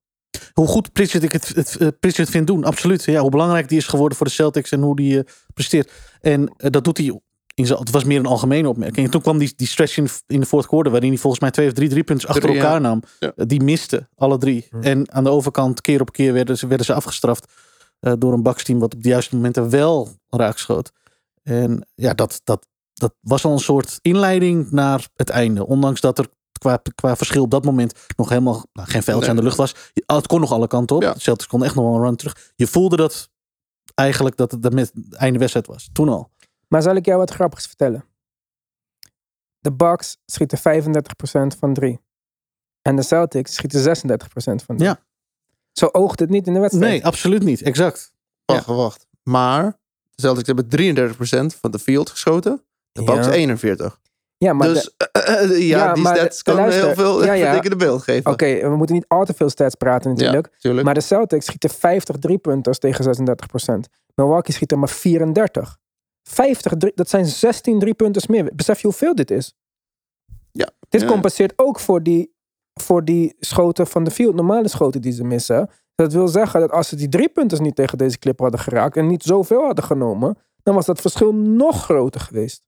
Hoe 0.52 0.66
goed 0.66 0.92
Pritchard 0.92 1.24
ik 1.24 1.32
het, 1.32 1.48
het, 1.48 1.76
eh, 1.76 1.88
Pritchard 2.00 2.30
vind 2.30 2.46
doen, 2.46 2.64
absoluut. 2.64 3.04
Ja, 3.04 3.20
hoe 3.20 3.30
belangrijk 3.30 3.68
die 3.68 3.78
is 3.78 3.86
geworden 3.86 4.16
voor 4.16 4.26
de 4.26 4.32
Celtics 4.32 4.70
en 4.70 4.80
hoe 4.80 4.96
die 4.96 5.18
eh, 5.18 5.24
presteert. 5.54 5.92
En 6.20 6.52
eh, 6.56 6.70
dat 6.70 6.84
doet 6.84 6.98
hij. 6.98 7.20
In 7.54 7.66
zijn, 7.66 7.78
het 7.78 7.90
was 7.90 8.04
meer 8.04 8.18
een 8.18 8.26
algemene 8.26 8.68
opmerking. 8.68 9.06
En 9.06 9.12
toen 9.12 9.20
kwam 9.20 9.38
die, 9.38 9.52
die 9.56 9.66
stretch 9.66 9.96
in, 9.96 10.08
in 10.26 10.40
de 10.40 10.46
fourth 10.46 10.66
quarter, 10.66 10.90
waarin 10.92 11.10
hij 11.10 11.18
volgens 11.18 11.42
mij 11.42 11.50
twee 11.50 11.66
of 11.66 11.72
drie 11.72 11.88
drie 11.88 12.04
punten 12.04 12.28
achter 12.28 12.50
ja. 12.50 12.56
elkaar 12.56 12.80
nam. 12.80 13.02
Ja. 13.18 13.32
Die 13.36 13.62
miste, 13.62 14.08
alle 14.14 14.38
drie. 14.38 14.68
En 14.80 15.12
aan 15.12 15.24
de 15.24 15.30
overkant, 15.30 15.80
keer 15.80 16.00
op 16.00 16.12
keer, 16.12 16.32
werden 16.32 16.58
ze, 16.58 16.66
werden 16.66 16.86
ze 16.86 16.94
afgestraft 16.94 17.52
eh, 18.00 18.12
door 18.18 18.32
een 18.32 18.42
baksteam 18.42 18.78
wat 18.78 18.94
op 18.94 19.02
de 19.02 19.08
juiste 19.08 19.36
momenten 19.36 19.70
wel 19.70 20.08
raak 20.28 20.58
schoot. 20.58 20.92
En 21.42 21.86
ja, 21.94 22.14
dat, 22.14 22.40
dat, 22.44 22.66
dat 22.94 23.14
was 23.20 23.44
al 23.44 23.52
een 23.52 23.58
soort 23.58 23.98
inleiding 24.02 24.70
naar 24.70 25.08
het 25.14 25.28
einde. 25.28 25.66
Ondanks 25.66 26.00
dat 26.00 26.18
er 26.18 26.28
qua, 26.58 26.82
qua 26.94 27.16
verschil 27.16 27.42
op 27.42 27.50
dat 27.50 27.64
moment 27.64 27.92
nog 28.16 28.28
helemaal 28.28 28.64
nou, 28.72 28.88
geen 28.88 29.02
vuiltje 29.02 29.20
Nee. 29.20 29.30
aan 29.30 29.36
de 29.36 29.42
lucht 29.42 29.56
was. 29.56 29.74
Je- 29.92 30.02
Het 30.06 30.26
kon 30.26 30.40
nog 30.40 30.52
alle 30.52 30.66
kanten 30.66 30.96
op. 30.96 31.02
Ja. 31.02 31.12
De 31.12 31.20
Celtics 31.20 31.48
konden 31.48 31.68
echt 31.68 31.76
nog 31.76 31.84
wel 31.86 31.94
een 31.94 32.02
run 32.02 32.16
terug. 32.16 32.52
Je 32.56 32.66
voelde 32.66 32.96
dat 32.96 33.30
eigenlijk 33.94 34.36
dat 34.36 34.52
het 34.52 34.72
met 34.74 34.92
het 34.94 35.14
einde 35.14 35.38
wedstrijd 35.38 35.66
was. 35.66 35.88
Toen 35.92 36.08
al. 36.08 36.30
Maar 36.68 36.82
zal 36.82 36.94
ik 36.94 37.04
jou 37.06 37.18
wat 37.18 37.30
grappigs 37.30 37.66
vertellen? 37.66 38.04
De 39.58 39.72
Bucks 39.72 40.16
schieten 40.26 40.58
35% 40.58 41.58
van 41.58 41.74
drie. 41.74 42.00
En 42.82 42.96
de 42.96 43.02
Celtics 43.02 43.54
schieten 43.54 43.82
36% 43.82 44.62
van 44.64 44.76
drie. 44.76 44.88
Ja. 44.88 45.00
Zo 45.72 45.86
oogt 45.92 46.18
het 46.20 46.30
niet 46.30 46.46
in 46.46 46.54
de 46.54 46.60
wedstrijd. 46.60 46.90
Nee, 46.92 47.06
absoluut 47.06 47.42
niet. 47.42 47.62
Exact. 47.62 48.12
Wacht, 48.44 48.66
wacht. 48.66 49.06
Maar 49.22 49.64
de 50.10 50.22
Celtics 50.22 50.46
hebben 50.46 50.68
33% 50.68 51.54
van 51.60 51.70
de 51.70 51.78
field 51.78 52.10
geschoten. 52.10 52.62
De 52.92 53.04
Bucks 53.04 53.26
Ja. 53.26 53.32
41. 53.32 54.00
Ja, 54.36 54.52
maar 54.52 54.68
dus 54.68 54.82
de- 54.96 55.08
ja, 55.48 55.56
Ja, 55.56 55.92
die 55.92 56.02
maar 56.02 56.16
stats 56.16 56.36
de- 56.36 56.44
kan 56.44 56.54
luister. 56.54 56.84
heel 56.84 56.94
veel 56.94 57.24
Ja, 57.24 57.32
ja. 57.32 57.44
verdikkende 57.44 57.76
beeld 57.84 58.02
geven. 58.02 58.30
Oké, 58.32 58.60
we 58.68 58.76
moeten 58.76 58.94
niet 58.94 59.04
al 59.08 59.24
te 59.24 59.34
veel 59.34 59.48
stats 59.50 59.74
praten 59.74 60.10
natuurlijk. 60.10 60.56
Ja. 60.58 60.82
Maar 60.82 60.94
de 60.94 61.00
Celtics 61.00 61.46
schieten 61.46 61.70
50 61.70 62.16
driepunters 62.16 62.78
tegen 62.78 63.04
36%. 63.04 63.88
Milwaukee 64.14 64.54
schiet 64.54 64.72
er 64.72 64.78
maar 64.78 64.88
34. 64.88 65.76
50, 66.22 66.72
drie- 66.78 66.92
dat 66.94 67.08
zijn 67.08 67.26
16 67.26 67.78
driepunters 67.78 68.26
meer. 68.26 68.50
Besef 68.54 68.80
je 68.80 68.86
hoeveel 68.86 69.14
dit 69.14 69.30
is? 69.30 69.54
Ja. 70.52 70.68
Dit 70.88 71.04
compenseert 71.04 71.52
ook 71.56 71.80
voor 71.80 72.02
die, 72.02 72.34
voor 72.74 73.04
die 73.04 73.36
schoten 73.38 73.86
van 73.86 74.04
de 74.04 74.10
field, 74.10 74.34
normale 74.34 74.68
schoten 74.68 75.00
die 75.00 75.12
ze 75.12 75.24
missen. 75.24 75.70
Dat 75.94 76.12
wil 76.12 76.28
zeggen 76.28 76.60
dat 76.60 76.70
als 76.70 76.88
ze 76.88 76.96
die 76.96 77.08
driepunters 77.08 77.60
niet 77.60 77.76
tegen 77.76 77.98
deze 77.98 78.18
clip 78.18 78.38
hadden 78.38 78.60
geraakt 78.60 78.96
en 78.96 79.06
niet 79.06 79.22
zoveel 79.22 79.64
hadden 79.64 79.84
genomen, 79.84 80.38
dan 80.62 80.74
was 80.74 80.86
dat 80.86 81.00
verschil 81.00 81.34
nog 81.34 81.84
groter 81.84 82.20
geweest. 82.20 82.62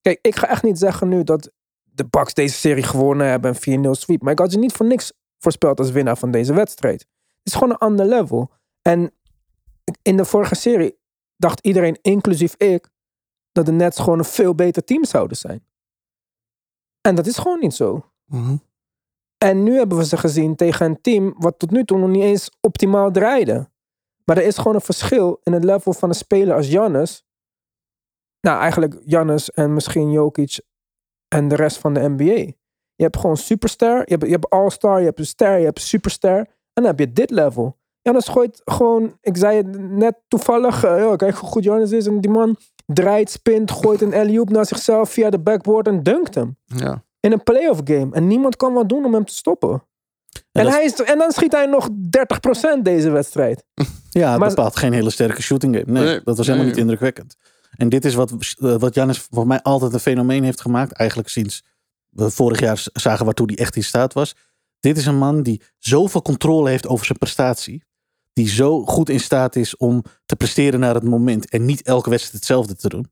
Kijk, 0.00 0.18
ik 0.22 0.36
ga 0.36 0.48
echt 0.48 0.62
niet 0.62 0.78
zeggen 0.78 1.08
nu 1.08 1.22
dat 1.24 1.50
de 1.92 2.06
Bucks 2.06 2.34
deze 2.34 2.54
serie 2.54 2.82
gewonnen 2.82 3.26
hebben 3.26 3.54
en 3.54 3.84
4-0 3.86 3.90
sweep. 3.90 4.22
Maar 4.22 4.32
ik 4.32 4.38
had 4.38 4.52
je 4.52 4.58
niet 4.58 4.72
voor 4.72 4.86
niks 4.86 5.12
voorspeld 5.38 5.78
als 5.78 5.90
winnaar 5.90 6.16
van 6.18 6.30
deze 6.30 6.54
wedstrijd. 6.54 7.00
Het 7.00 7.08
is 7.42 7.52
gewoon 7.52 7.70
een 7.70 7.78
ander 7.78 8.06
level. 8.06 8.50
En 8.82 9.12
in 10.02 10.16
de 10.16 10.24
vorige 10.24 10.54
serie 10.54 10.98
dacht 11.36 11.60
iedereen, 11.60 11.98
inclusief 12.02 12.54
ik, 12.54 12.90
dat 13.52 13.66
de 13.66 13.72
Nets 13.72 13.98
gewoon 13.98 14.18
een 14.18 14.24
veel 14.24 14.54
beter 14.54 14.84
team 14.84 15.04
zouden 15.04 15.36
zijn. 15.36 15.64
En 17.00 17.14
dat 17.14 17.26
is 17.26 17.38
gewoon 17.38 17.58
niet 17.60 17.74
zo. 17.74 18.12
Mhm. 18.24 18.56
En 19.38 19.62
nu 19.62 19.76
hebben 19.76 19.98
we 19.98 20.04
ze 20.04 20.16
gezien 20.16 20.56
tegen 20.56 20.86
een 20.86 21.00
team 21.00 21.34
wat 21.38 21.58
tot 21.58 21.70
nu 21.70 21.84
toe 21.84 21.98
nog 21.98 22.08
niet 22.08 22.22
eens 22.22 22.50
optimaal 22.60 23.10
draaide. 23.10 23.70
Maar 24.24 24.36
er 24.36 24.44
is 24.44 24.56
gewoon 24.56 24.74
een 24.74 24.80
verschil 24.80 25.40
in 25.42 25.52
het 25.52 25.64
level 25.64 25.92
van 25.92 26.08
een 26.08 26.14
speler 26.14 26.56
als 26.56 26.66
Giannis. 26.66 27.24
Nou, 28.40 28.60
eigenlijk 28.60 29.02
Giannis 29.04 29.50
en 29.50 29.74
misschien 29.74 30.10
Jokic 30.10 30.60
en 31.34 31.48
de 31.48 31.54
rest 31.56 31.76
van 31.78 31.94
de 31.94 32.08
NBA. 32.08 32.24
Je 32.94 33.06
hebt 33.06 33.16
gewoon 33.18 33.36
superstar, 33.36 33.96
je 33.98 34.04
hebt, 34.12 34.24
je 34.24 34.30
hebt 34.30 34.50
all-star, 34.50 34.98
je 34.98 35.04
hebt 35.04 35.18
een 35.18 35.26
ster, 35.26 35.58
je 35.58 35.64
hebt 35.64 35.78
een 35.78 35.84
superstar. 35.84 36.38
En 36.38 36.46
dan 36.72 36.84
heb 36.84 36.98
je 36.98 37.12
dit 37.12 37.30
level. 37.30 37.78
Giannis 38.02 38.28
gooit 38.28 38.60
gewoon, 38.64 39.16
ik 39.20 39.36
zei 39.36 39.56
het 39.56 39.78
net 39.90 40.14
toevallig, 40.28 40.84
eh, 40.84 40.98
ja, 40.98 41.16
kijk 41.16 41.34
hoe 41.34 41.48
goed 41.48 41.62
Giannis 41.62 41.92
is. 41.92 42.06
En 42.06 42.20
die 42.20 42.30
man 42.30 42.56
draait, 42.86 43.30
spint, 43.30 43.70
gooit 43.70 44.00
een 44.00 44.14
alley 44.14 44.42
naar 44.44 44.66
zichzelf 44.66 45.10
via 45.10 45.30
de 45.30 45.38
backboard 45.40 45.86
en 45.86 46.02
dunkt 46.02 46.34
hem 46.34 46.56
Ja. 46.64 47.04
in 47.20 47.32
een 47.32 47.42
playoff 47.42 47.80
game. 47.84 48.08
En 48.12 48.26
niemand 48.26 48.56
kan 48.56 48.72
wat 48.72 48.88
doen 48.88 49.04
om 49.04 49.14
hem 49.14 49.24
te 49.24 49.34
stoppen. 49.34 49.82
En, 50.52 50.66
hij 50.66 50.84
is, 50.84 51.02
en 51.02 51.18
dan 51.18 51.32
schiet 51.32 51.52
hij 51.52 51.66
nog 51.66 51.88
30% 51.92 52.82
deze 52.84 53.10
wedstrijd. 53.10 53.64
Ja, 54.12 54.38
Maar- 54.38 54.48
bepaalt 54.48 54.76
geen 54.76 54.92
hele 54.92 55.10
sterke 55.10 55.42
shooting 55.42 55.76
game. 55.76 55.92
Nee, 55.92 56.04
Nee, 56.04 56.20
dat 56.24 56.36
was 56.36 56.46
helemaal 56.46 56.66
nee. 56.66 56.74
niet 56.74 56.82
indrukwekkend. 56.82 57.36
En 57.76 57.88
dit 57.88 58.04
is 58.04 58.14
wat, 58.14 58.30
eh, 58.30 58.76
wat 58.76 59.18
voor 59.30 59.46
mij 59.46 59.62
altijd 59.62 59.92
een 59.92 60.00
fenomeen 60.00 60.44
heeft 60.44 60.60
gemaakt. 60.60 60.92
Eigenlijk 60.92 61.28
sinds 61.28 61.64
we 62.08 62.30
vorig 62.30 62.60
jaar 62.60 62.86
zagen 62.92 63.24
waartoe 63.24 63.46
hij 63.46 63.56
echt 63.56 63.76
in 63.76 63.84
staat 63.84 64.12
was. 64.12 64.34
Dit 64.80 64.96
is 64.96 65.06
een 65.06 65.18
man 65.18 65.42
die 65.42 65.62
zoveel 65.78 66.22
controle 66.22 66.68
heeft 66.68 66.86
over 66.86 67.06
zijn 67.06 67.18
prestatie. 67.18 67.84
Die 68.32 68.48
zo 68.48 68.84
goed 68.84 69.08
in 69.08 69.20
staat 69.20 69.56
is 69.56 69.76
om 69.76 70.04
te 70.26 70.36
presteren 70.36 70.80
naar 70.80 70.94
het 70.94 71.04
moment. 71.04 71.48
En 71.48 71.64
niet 71.64 71.82
elke 71.82 72.10
wedstrijd 72.10 72.36
hetzelfde 72.36 72.76
te 72.76 72.88
doen. 72.88 73.10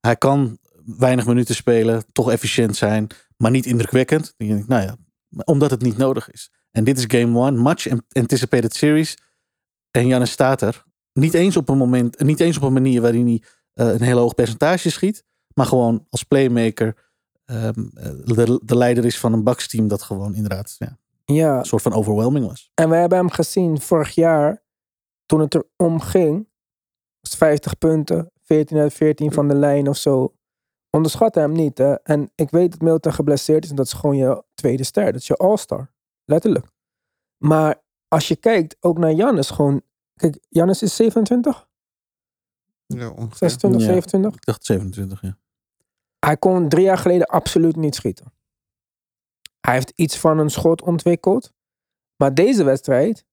Hij 0.00 0.16
kan 0.16 0.58
weinig 0.84 1.26
minuten 1.26 1.54
spelen, 1.54 2.04
toch 2.12 2.30
efficiënt 2.30 2.76
zijn, 2.76 3.06
maar 3.36 3.50
niet 3.50 3.66
indrukwekkend. 3.66 4.34
Denk 4.36 4.60
ik, 4.60 4.68
nou 4.68 4.82
ja, 4.82 4.96
omdat 5.44 5.70
het 5.70 5.82
niet 5.82 5.96
nodig 5.96 6.30
is. 6.30 6.50
En 6.70 6.84
dit 6.84 6.98
is 6.98 7.04
game 7.06 7.38
one, 7.38 7.62
much 7.62 7.86
anticipated 8.12 8.74
series. 8.74 9.16
En 9.90 10.06
Jannes 10.06 10.30
staat 10.30 10.62
er. 10.62 10.84
Niet 11.12 11.34
eens 11.34 11.56
op 11.56 11.68
een 11.68 11.78
moment, 11.78 12.20
niet 12.20 12.40
eens 12.40 12.56
op 12.56 12.62
een 12.62 12.72
manier 12.72 13.00
waarin 13.00 13.26
hij 13.26 13.42
een 13.86 14.02
heel 14.02 14.18
hoog 14.18 14.34
percentage 14.34 14.90
schiet. 14.90 15.24
Maar 15.54 15.66
gewoon 15.66 16.06
als 16.10 16.22
playmaker. 16.22 17.06
ehm, 17.44 17.86
eh, 17.94 18.10
de, 18.24 18.60
de 18.64 18.76
leider 18.76 19.04
is 19.04 19.18
van 19.18 19.32
een 19.32 19.42
baksteam 19.44 19.88
dat 19.88 20.02
gewoon 20.02 20.34
inderdaad 20.34 20.76
ja, 20.78 20.98
Ja, 21.24 21.58
een 21.58 21.64
soort 21.64 21.82
van 21.82 21.92
overwhelming 21.92 22.46
was. 22.46 22.70
en 22.74 22.88
we 22.90 22.96
hebben 22.96 23.18
hem 23.18 23.30
gezien 23.30 23.80
vorig 23.80 24.14
jaar, 24.14 24.62
toen 25.26 25.40
het 25.40 25.54
erom 25.54 26.00
ging. 26.00 26.48
was 27.20 27.36
50 27.36 27.78
punten, 27.78 28.30
14 28.42 28.78
uit 28.78 28.92
14 28.94 29.32
van 29.32 29.48
de 29.48 29.54
lijn 29.54 29.88
of 29.88 29.96
zo. 29.96 30.34
Onderschat 30.90 31.34
hem 31.34 31.52
niet. 31.52 31.78
Hè? 31.78 31.94
En 31.94 32.30
ik 32.34 32.50
weet 32.50 32.70
dat 32.70 32.80
Milton 32.80 33.12
geblesseerd 33.12 33.64
is 33.64 33.70
en 33.70 33.76
dat 33.76 33.86
is 33.86 33.92
gewoon 33.92 34.16
je 34.16 34.44
tweede 34.54 34.84
ster. 34.84 35.04
Dat 35.04 35.14
is 35.20 35.26
je 35.26 35.36
all-star. 35.36 35.92
Letterlijk. 36.24 36.66
Maar 37.44 37.82
als 38.08 38.28
je 38.28 38.36
kijkt 38.36 38.76
ook 38.80 38.98
naar 38.98 39.12
Jannis, 39.12 39.50
gewoon. 39.50 39.82
Kijk, 40.14 40.38
Jannis 40.48 40.82
is 40.82 40.96
27, 40.96 41.67
Ja, 42.96 43.08
ongeveer. 43.08 43.36
26, 43.36 43.80
Ja. 43.80 43.86
27. 43.86 44.34
Ik 44.34 44.44
dacht 44.44 44.64
27, 44.64 45.22
ja. 45.22 45.36
Hij 46.18 46.36
kon 46.36 46.68
drie 46.68 46.84
jaar 46.84 46.98
geleden 46.98 47.26
absoluut 47.26 47.76
niet 47.76 47.94
schieten. 47.94 48.32
Hij 49.60 49.74
heeft 49.74 49.92
iets 49.94 50.18
van 50.18 50.38
een 50.38 50.50
schot 50.50 50.82
ontwikkeld. 50.82 51.52
Maar 52.16 52.34
deze 52.34 52.64
wedstrijd, 52.64 53.24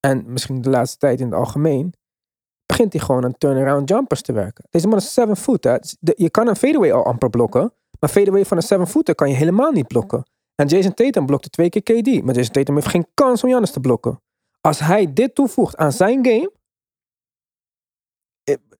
en 0.00 0.32
misschien 0.32 0.62
de 0.62 0.70
laatste 0.70 0.98
tijd 0.98 1.20
in 1.20 1.26
het 1.26 1.34
algemeen, 1.34 1.92
begint 2.66 2.92
hij 2.92 3.02
gewoon 3.02 3.24
aan 3.24 3.38
turnaround 3.38 3.88
jumpers 3.88 4.22
te 4.22 4.32
werken. 4.32 4.64
Deze 4.70 4.88
man 4.88 4.98
is 4.98 5.14
7 5.14 5.36
foot. 5.36 5.64
Hè. 5.64 5.76
Je 6.00 6.30
kan 6.30 6.48
een 6.48 6.56
fadeaway 6.56 6.92
al 6.92 7.04
amper 7.04 7.30
blokken. 7.30 7.72
Maar 8.00 8.10
fadeaway 8.10 8.44
van 8.44 8.56
een 8.56 8.62
7 8.62 8.86
footer 8.86 9.14
kan 9.14 9.28
je 9.28 9.34
helemaal 9.34 9.70
niet 9.70 9.86
blokken. 9.86 10.22
En 10.54 10.66
Jason 10.66 10.94
Tatum 10.94 11.26
blokte 11.26 11.48
twee 11.48 11.68
keer 11.68 11.82
KD. 11.82 12.22
Maar 12.24 12.34
Jason 12.34 12.52
Tatum 12.52 12.74
heeft 12.74 12.88
geen 12.88 13.06
kans 13.14 13.42
om 13.42 13.48
Giannis 13.48 13.70
te 13.70 13.80
blokken. 13.80 14.20
Als 14.60 14.78
hij 14.78 15.12
dit 15.12 15.34
toevoegt 15.34 15.76
aan 15.76 15.92
zijn 15.92 16.26
game. 16.26 16.52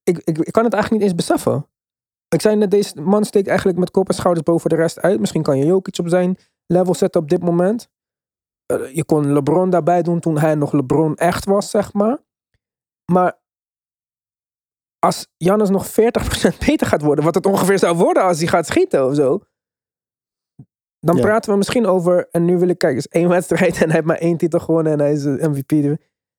Ik, 0.05 0.19
ik, 0.19 0.53
kan 0.53 0.65
het 0.65 0.73
eigenlijk 0.73 0.91
niet 0.91 1.03
eens 1.03 1.15
beseffen. 1.15 1.69
Ik 2.29 2.41
zei 2.41 2.57
net, 2.57 2.71
deze 2.71 3.01
man 3.01 3.25
steekt 3.25 3.49
eigenlijk 3.49 3.79
met 3.79 3.91
kop 3.91 4.09
en 4.09 4.15
schouders 4.15 4.47
boven 4.47 4.71
de 4.71 4.77
rest 4.77 5.01
uit. 5.01 5.21
Misschien 5.21 5.43
kan 5.43 5.59
je 5.59 5.65
Jokic 5.65 5.99
op 5.99 6.09
zijn 6.09 6.37
level 6.67 6.95
zetten 6.95 7.21
op 7.21 7.29
dit 7.29 7.43
moment. 7.43 7.89
Eh, 8.67 8.95
je 8.95 9.05
kon 9.05 9.33
LeBron 9.33 9.71
daarbij 9.71 10.03
doen 10.03 10.21
toen 10.21 10.39
hij 10.39 10.55
nog 10.55 10.73
LeBron 10.73 11.17
echt 11.17 11.45
was, 11.45 11.71
zeg 11.71 11.93
maar. 11.93 12.19
Maar 13.13 13.43
als 14.99 15.27
Jannes 15.37 15.71
nog 15.71 15.87
40% 15.87 15.93
beter 16.67 16.87
gaat 16.87 17.03
worden, 17.03 17.25
wat 17.25 17.35
het 17.35 17.47
ongeveer 17.47 17.79
zou 17.79 17.97
worden 17.97 18.23
als 18.23 18.39
hij 18.39 18.47
gaat 18.49 18.67
schieten 18.67 19.07
of 19.07 19.15
zo. 19.15 19.41
Dan 20.99 21.17
Ja. 21.17 21.23
praten 21.23 21.51
we 21.51 21.57
misschien 21.57 21.87
over, 21.87 22.29
en 22.31 22.45
nu 22.45 22.59
wil 22.59 22.69
ik 22.69 22.79
kijken, 22.79 22.99
is 22.99 23.09
één 23.09 23.29
wedstrijd 23.39 23.75
en 23.77 23.85
hij 23.85 23.95
heeft 23.95 24.07
maar 24.07 24.19
één 24.19 24.37
titel 24.37 24.61
gewonnen 24.61 24.93
en 24.93 24.99
hij 24.99 25.13
is 25.13 25.25
MVP. 25.25 25.69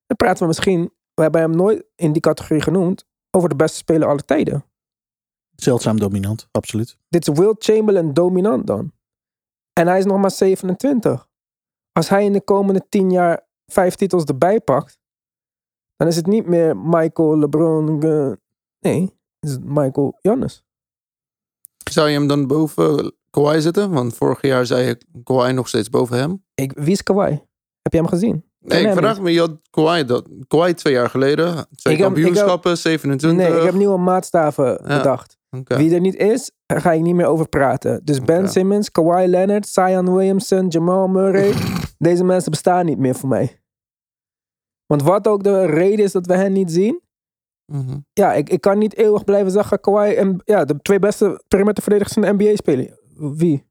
Dan 0.05 0.17
praten 0.17 0.41
we 0.41 0.47
misschien, 0.47 0.93
we 1.13 1.21
hebben 1.21 1.41
hem 1.41 1.55
nooit 1.55 1.85
in 1.95 2.11
die 2.11 2.21
categorie 2.21 2.61
genoemd, 2.61 3.05
over 3.35 3.49
de 3.49 3.55
beste 3.55 3.77
speler 3.77 4.07
aller 4.07 4.25
tijden. 4.25 4.65
Zeldzaam 5.55 5.99
dominant, 5.99 6.47
absoluut. 6.51 6.97
Dit 7.07 7.27
is 7.27 7.37
Will 7.37 7.55
Chamberlain 7.57 8.13
dominant 8.13 8.67
dan. 8.67 8.91
En 9.73 9.87
hij 9.87 9.97
is 9.97 10.05
nog 10.05 10.17
maar 10.17 10.31
27. 10.31 11.27
Als 11.91 12.09
hij 12.09 12.25
in 12.25 12.33
de 12.33 12.41
komende 12.41 12.85
10 12.89 13.11
jaar 13.11 13.47
vijf 13.65 13.95
titels 13.95 14.23
erbij 14.23 14.61
pakt, 14.61 14.99
dan 15.95 16.07
is 16.07 16.15
het 16.15 16.25
niet 16.25 16.45
meer 16.45 16.77
Michael, 16.77 17.37
LeBron. 17.37 17.99
nee, 18.79 19.17
is 19.39 19.51
het 19.51 19.63
Michael 19.63 20.17
Giannis. 20.21 20.63
Zou 21.91 22.09
je 22.09 22.17
hem 22.17 22.27
dan 22.27 22.47
boven 22.47 23.15
Kawhi 23.29 23.61
zetten? 23.61 23.91
Want 23.91 24.15
vorig 24.15 24.41
jaar 24.41 24.65
zei 24.65 24.85
je 24.85 24.97
Kawhi 25.23 25.51
nog 25.51 25.67
steeds 25.67 25.89
boven 25.89 26.17
hem. 26.17 26.43
Ik, 26.53 26.71
wie 26.71 26.91
is 26.91 27.03
Kawhi? 27.03 27.31
Heb 27.81 27.93
je 27.93 27.97
hem 27.97 28.07
gezien? 28.07 28.45
Nee, 28.65 28.87
ik 28.87 28.93
vraag 28.93 29.21
me, 29.21 29.31
je 29.31 29.39
had 29.39 29.57
Kawhi, 29.69 30.05
dat, 30.05 30.27
Kawhi 30.47 30.73
twee 30.73 30.93
jaar 30.93 31.09
geleden. 31.09 31.45
Twee 31.53 31.63
Ik 31.63 31.69
heb- 31.73 31.93
ik 31.93 31.97
heb- 31.99 32.13
kampioenschappen, 32.13 32.77
27. 32.77 33.47
Nee, 33.49 33.57
ik 33.57 33.63
heb 33.65 33.73
nieuwe 33.73 33.97
maatstaven 33.97 34.65
Ja. 34.65 34.97
bedacht. 34.97 35.37
Wie 35.63 35.93
er 35.93 35.99
niet 35.99 36.15
is, 36.15 36.51
daar 36.65 36.81
ga 36.81 36.91
ik 36.91 37.01
niet 37.01 37.15
meer 37.15 37.25
over 37.25 37.49
praten. 37.49 38.01
Dus 38.03 38.21
Ben. 38.21 38.49
Simmons, 38.49 38.91
Kawhi 38.91 39.27
Leonard, 39.27 39.67
Zion 39.67 40.15
Williamson, 40.15 40.67
Jamal 40.67 41.07
Murray. 41.07 41.53
deze 41.97 42.23
mensen 42.23 42.51
bestaan 42.51 42.85
niet 42.85 42.97
meer 42.97 43.15
voor 43.15 43.29
mij. 43.29 43.59
Want 44.85 45.01
wat 45.03 45.27
ook 45.27 45.43
de 45.43 45.65
reden 45.65 46.05
is 46.05 46.11
dat 46.11 46.25
we 46.25 46.35
hen 46.35 46.53
niet 46.53 46.71
zien. 46.71 47.01
Mhm. 47.71 47.97
Ja, 48.13 48.33
ik, 48.33 48.49
ik 48.49 48.61
kan 48.61 48.77
niet 48.77 48.95
eeuwig 48.95 49.23
blijven 49.23 49.51
zeggen 49.51 49.79
Kawhi 49.79 50.13
en 50.13 50.41
ja, 50.45 50.65
de 50.65 50.79
twee 50.81 50.99
beste 50.99 51.43
perimeterverdedigers 51.47 52.15
in 52.17 52.21
de 52.21 52.43
NBA 52.43 52.55
spelen. 52.55 52.99
Wie? 53.15 53.53
Ik 53.53 53.63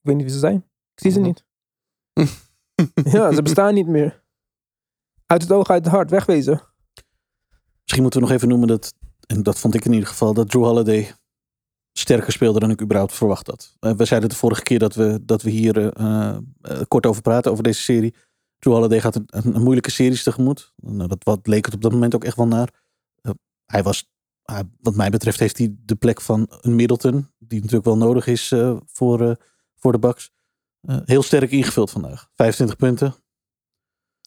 weet 0.00 0.14
niet 0.16 0.24
wie 0.24 0.32
ze 0.34 0.38
zijn. 0.38 0.56
Ik 0.94 1.00
zie 1.02 1.10
ze 1.10 1.18
Mhm. 1.18 1.26
niet. 1.28 1.44
ja, 3.12 3.32
ze 3.32 3.42
bestaan 3.42 3.74
niet 3.74 3.86
meer. 3.86 4.22
Uit 5.28 5.42
het 5.42 5.52
oog, 5.52 5.70
uit 5.70 5.84
het 5.84 5.94
hart, 5.94 6.10
wegwezen. 6.10 6.62
Misschien 7.80 8.02
moeten 8.02 8.20
we 8.20 8.26
nog 8.26 8.34
even 8.34 8.48
noemen 8.48 8.68
dat, 8.68 8.94
en 9.26 9.42
dat 9.42 9.58
vond 9.58 9.74
ik 9.74 9.84
in 9.84 9.92
ieder 9.92 10.08
geval, 10.08 10.34
dat 10.34 10.50
Drew 10.50 10.64
Holiday 10.64 11.14
sterker 11.92 12.32
speelde 12.32 12.58
dan 12.58 12.70
ik 12.70 12.82
überhaupt 12.82 13.14
verwacht 13.14 13.46
had. 13.46 13.76
Eh, 13.80 13.92
we 13.92 14.04
zeiden 14.04 14.28
de 14.28 14.34
vorige 14.34 14.62
keer 14.62 14.78
dat 14.78 14.94
we, 14.94 15.20
dat 15.22 15.42
we 15.42 15.50
hier 15.50 15.92
eh, 15.92 16.36
eh, 16.60 16.80
kort 16.88 17.06
over 17.06 17.22
praten, 17.22 17.50
over 17.50 17.62
deze 17.64 17.80
serie. 17.80 18.14
Drew 18.58 18.72
Holiday 18.72 19.00
gaat 19.00 19.14
een, 19.14 19.26
een, 19.26 19.62
moeilijke 19.62 19.90
series 19.90 20.22
tegemoet. 20.22 20.72
Nou, 20.76 21.08
dat 21.08 21.24
wat 21.24 21.46
leek 21.46 21.64
het 21.64 21.74
op 21.74 21.82
dat 21.82 21.92
moment 21.92 22.14
ook 22.14 22.24
echt 22.24 22.36
wel 22.36 22.46
naar. 22.46 22.68
Hij 23.66 23.82
was, 23.82 24.10
wat 24.80 24.94
mij 24.94 25.10
betreft, 25.10 25.38
heeft 25.38 25.58
hij 25.58 25.74
de 25.84 25.94
plek 25.94 26.20
van 26.20 26.46
een 26.60 26.74
Middleton, 26.74 27.30
die 27.38 27.58
natuurlijk 27.58 27.86
wel 27.86 27.96
nodig 27.96 28.26
is 28.26 28.54
voor, 28.86 29.36
voor 29.76 29.92
de 29.92 29.98
Bucks. 29.98 30.30
Heel 31.04 31.22
sterk 31.22 31.50
ingevuld 31.50 31.90
vandaag. 31.90 32.28
25 32.34 32.76
punten. 32.76 33.14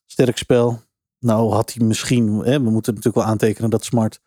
Sterk 0.05 0.37
spel. 0.37 0.81
Nou 1.21 1.51
had 1.51 1.73
hij 1.73 1.85
misschien, 1.85 2.27
hè, 2.27 2.63
we 2.63 2.69
moeten 2.69 2.93
natuurlijk 2.93 3.23
wel 3.23 3.33
aantekenen 3.33 3.69
dat 3.69 3.83
Smart 3.83 4.19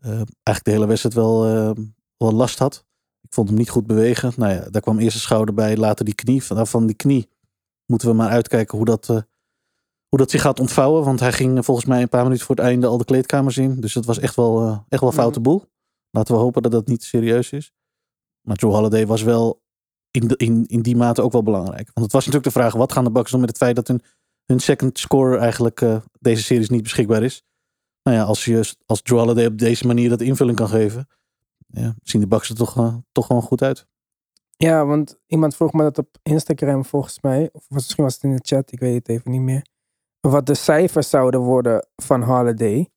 eh, 0.00 0.10
eigenlijk 0.10 0.64
de 0.64 0.70
hele 0.70 0.86
wedstrijd 0.86 1.14
wel, 1.14 1.46
eh, 1.46 1.84
wel 2.16 2.32
last 2.32 2.58
had. 2.58 2.84
Ik 3.20 3.34
vond 3.34 3.48
hem 3.48 3.58
niet 3.58 3.70
goed 3.70 3.86
bewegen. 3.86 4.32
Nou 4.36 4.52
ja, 4.52 4.70
daar 4.70 4.82
kwam 4.82 4.98
eerst 4.98 5.14
een 5.14 5.22
schouder 5.22 5.54
bij, 5.54 5.76
later 5.76 6.04
die 6.04 6.14
knie. 6.14 6.44
Vanaf 6.44 6.70
van 6.70 6.86
die 6.86 6.96
knie 6.96 7.28
moeten 7.86 8.08
we 8.08 8.14
maar 8.14 8.28
uitkijken 8.28 8.76
hoe 8.76 8.86
dat, 8.86 9.08
eh, 9.08 9.18
hoe 10.08 10.18
dat 10.18 10.30
zich 10.30 10.40
gaat 10.40 10.60
ontvouwen. 10.60 11.04
Want 11.04 11.20
hij 11.20 11.32
ging 11.32 11.64
volgens 11.64 11.86
mij 11.86 12.02
een 12.02 12.08
paar 12.08 12.22
minuten 12.22 12.46
voor 12.46 12.56
het 12.56 12.64
einde 12.64 12.86
al 12.86 12.98
de 12.98 13.04
kleedkamers 13.04 13.56
in. 13.56 13.80
Dus 13.80 13.92
dat 13.92 14.04
was 14.04 14.18
echt 14.18 14.34
wel, 14.34 14.84
echt 14.88 15.00
wel 15.00 15.12
foute 15.12 15.40
boel. 15.40 15.64
Laten 16.10 16.34
we 16.34 16.40
hopen 16.40 16.62
dat 16.62 16.72
dat 16.72 16.86
niet 16.86 17.04
serieus 17.04 17.50
is. 17.50 17.72
Maar 18.40 18.56
Joe 18.56 18.72
Holiday 18.72 19.06
was 19.06 19.22
wel 19.22 19.62
in, 20.10 20.28
de, 20.28 20.36
in, 20.36 20.66
in 20.66 20.82
die 20.82 20.96
mate 20.96 21.22
ook 21.22 21.32
wel 21.32 21.42
belangrijk. 21.42 21.90
Want 21.94 22.06
het 22.06 22.12
was 22.12 22.26
natuurlijk 22.26 22.54
de 22.54 22.60
vraag, 22.60 22.74
wat 22.74 22.92
gaan 22.92 23.04
de 23.04 23.10
Bucks 23.10 23.30
doen 23.30 23.40
met 23.40 23.48
het 23.48 23.58
feit 23.58 23.76
dat 23.76 23.88
hun, 23.88 24.02
hun 24.46 24.60
second 24.60 24.98
score 24.98 25.38
eigenlijk 25.38 25.80
eh, 25.80 25.96
deze 26.20 26.42
series 26.42 26.68
niet 26.68 26.82
beschikbaar 26.82 27.22
is. 27.22 27.44
Nou 28.02 28.16
ja, 28.16 28.22
als 28.22 28.44
je 28.44 28.74
als 28.86 29.00
Holiday 29.04 29.46
op 29.46 29.58
deze 29.58 29.86
manier 29.86 30.08
dat 30.08 30.20
invulling 30.20 30.56
kan 30.56 30.68
geven, 30.68 31.08
ja, 31.66 31.94
zien 32.02 32.20
de 32.20 32.26
Bucks 32.26 32.48
er 32.48 32.54
toch, 32.56 32.76
eh, 32.76 32.96
toch 33.12 33.26
gewoon 33.26 33.42
goed 33.42 33.62
uit. 33.62 33.86
Ja, 34.56 34.86
want 34.86 35.18
iemand 35.26 35.56
vroeg 35.56 35.72
me 35.72 35.82
dat 35.82 35.98
op 35.98 36.16
Instagram 36.22 36.84
volgens 36.84 37.20
mij. 37.20 37.48
Of 37.52 37.64
misschien 37.68 38.04
was 38.04 38.14
het 38.14 38.22
in 38.22 38.36
de 38.36 38.42
chat, 38.42 38.72
ik 38.72 38.80
weet 38.80 38.94
het 38.94 39.08
even 39.08 39.30
niet 39.30 39.40
meer. 39.40 39.66
Wat 40.20 40.46
de 40.46 40.54
cijfers 40.54 41.10
zouden 41.10 41.40
worden 41.40 41.86
van 41.96 42.22
Holiday. 42.22 42.88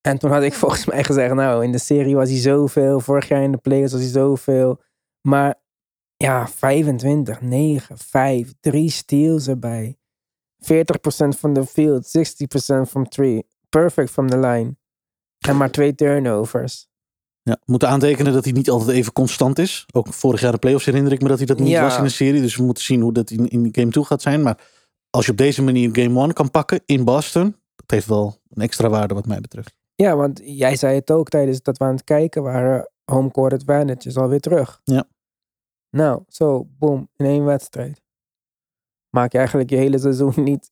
En 0.00 0.18
toen 0.18 0.30
had 0.30 0.42
ik 0.42 0.54
volgens 0.62 0.84
mij 0.84 1.04
gezegd, 1.04 1.34
nou, 1.34 1.64
in 1.64 1.72
de 1.72 1.78
serie 1.78 2.16
was 2.16 2.30
hij 2.30 2.38
zoveel. 2.38 3.00
Vorig 3.00 3.28
jaar 3.28 3.42
in 3.42 3.52
de 3.52 3.58
playoffs 3.58 3.92
was 3.92 4.02
hij 4.02 4.10
zoveel. 4.10 4.80
Maar 5.20 5.54
ja, 6.16 6.48
25, 6.48 7.40
9, 7.40 7.98
5, 7.98 8.54
3 8.60 8.90
steals 8.90 9.48
erbij. 9.48 9.98
40% 10.62 10.66
van 11.38 11.52
de 11.52 11.66
field, 11.66 12.06
60% 12.06 12.88
from 12.88 13.08
3. 13.08 13.46
Perfect 13.68 14.10
from 14.10 14.30
the 14.30 14.38
line. 14.38 14.76
En 15.38 15.56
maar 15.56 15.70
twee 15.70 15.94
turnovers. 15.94 16.86
Ja, 17.42 17.52
we 17.54 17.64
moeten 17.64 17.88
aantekenen 17.88 18.32
dat 18.32 18.44
hij 18.44 18.52
niet 18.52 18.70
altijd 18.70 18.96
even 18.96 19.12
constant 19.12 19.58
is. 19.58 19.86
Ook 19.92 20.12
vorig 20.12 20.40
jaar 20.40 20.52
de 20.52 20.58
playoffs 20.58 20.84
herinner 20.84 21.12
ik 21.12 21.22
me 21.22 21.28
dat 21.28 21.36
hij 21.38 21.46
dat 21.46 21.58
niet 21.58 21.68
Ja. 21.68 21.82
was 21.82 21.96
in 21.96 22.02
de 22.02 22.08
serie. 22.08 22.40
Dus 22.40 22.56
we 22.56 22.62
moeten 22.62 22.82
zien 22.82 23.00
hoe 23.00 23.12
dat 23.12 23.30
in, 23.30 23.48
in 23.48 23.68
game 23.72 23.90
2 23.90 24.04
gaat 24.04 24.22
zijn. 24.22 24.42
Maar 24.42 24.60
als 25.10 25.24
je 25.26 25.30
op 25.30 25.36
deze 25.38 25.62
manier 25.62 25.88
game 25.92 26.20
1 26.20 26.32
kan 26.32 26.50
pakken 26.50 26.80
in 26.86 27.04
Boston, 27.04 27.56
dat 27.76 27.90
heeft 27.90 28.06
wel 28.06 28.36
een 28.48 28.62
extra 28.62 28.88
waarde 28.88 29.14
wat 29.14 29.26
mij 29.26 29.40
betreft. 29.40 29.74
Ja, 29.94 30.16
want 30.16 30.40
jij 30.44 30.76
zei 30.76 30.94
het 30.94 31.10
ook 31.10 31.28
tijdens 31.28 31.62
dat 31.62 31.78
we 31.78 31.84
aan 31.84 31.94
het 31.94 32.04
kijken 32.04 32.42
waren. 32.42 32.90
Home 33.04 33.30
court 33.30 33.52
advantage 33.52 34.08
is 34.08 34.16
alweer 34.16 34.40
terug. 34.40 34.80
Ja. 34.84 35.04
Nou, 35.90 36.22
zo, 36.28 36.64
boom, 36.78 37.08
in 37.16 37.26
één 37.26 37.44
wedstrijd. 37.44 38.02
Maak 39.18 39.32
je 39.32 39.38
eigenlijk 39.38 39.70
je 39.70 39.76
hele 39.76 39.98
seizoen 39.98 40.32
niet 40.50 40.70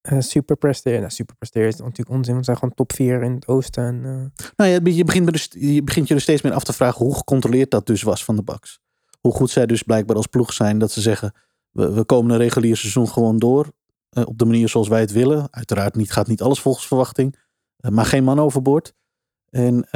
eh, 0.00 0.20
super 0.20 0.56
presteren. 0.56 1.00
Nou, 1.00 1.12
super 1.12 1.36
presteren 1.36 1.68
is 1.68 1.76
natuurlijk 1.76 2.08
onzin, 2.10 2.32
want 2.32 2.44
ze 2.44 2.50
zijn 2.50 2.56
gewoon 2.56 2.74
top 2.74 2.92
4 2.92 3.22
in 3.22 3.34
het 3.34 3.46
oosten. 3.48 3.84
En, 3.84 3.96
eh, 4.04 4.44
Nou 4.56 4.70
ja, 4.70 4.80
je 4.82 5.04
begint, 5.04 5.48
je 5.50 5.82
begint 5.82 6.08
je 6.08 6.14
er 6.14 6.20
steeds 6.20 6.42
meer 6.42 6.52
af 6.52 6.64
te 6.64 6.72
vragen 6.72 7.04
hoe 7.04 7.14
gecontroleerd 7.16 7.70
dat 7.70 7.86
dus 7.86 8.02
was 8.02 8.24
van 8.24 8.36
de 8.36 8.42
Bucks. 8.42 8.80
Hoe 9.20 9.32
goed 9.32 9.50
zij 9.50 9.66
dus 9.66 9.82
blijkbaar 9.82 10.16
als 10.16 10.26
ploeg 10.26 10.52
zijn 10.52 10.78
dat 10.78 10.90
ze 10.90 11.00
zeggen, 11.00 11.34
we, 11.70 11.92
we 11.92 12.04
komen 12.04 12.30
een 12.30 12.38
regulier 12.38 12.76
seizoen 12.76 13.08
gewoon 13.08 13.38
door. 13.38 13.72
eh, 14.10 14.26
op 14.26 14.38
de 14.38 14.44
manier 14.44 14.68
zoals 14.68 14.88
wij 14.88 15.00
het 15.00 15.12
willen. 15.12 15.48
Uiteraard 15.50 15.94
niet, 15.94 16.12
gaat 16.12 16.26
niet 16.26 16.42
alles 16.42 16.60
volgens 16.60 16.86
verwachting. 16.86 17.36
maar 17.90 18.06
geen 18.06 18.24
man 18.24 18.40
overboord. 18.40 18.92
En 19.50 19.88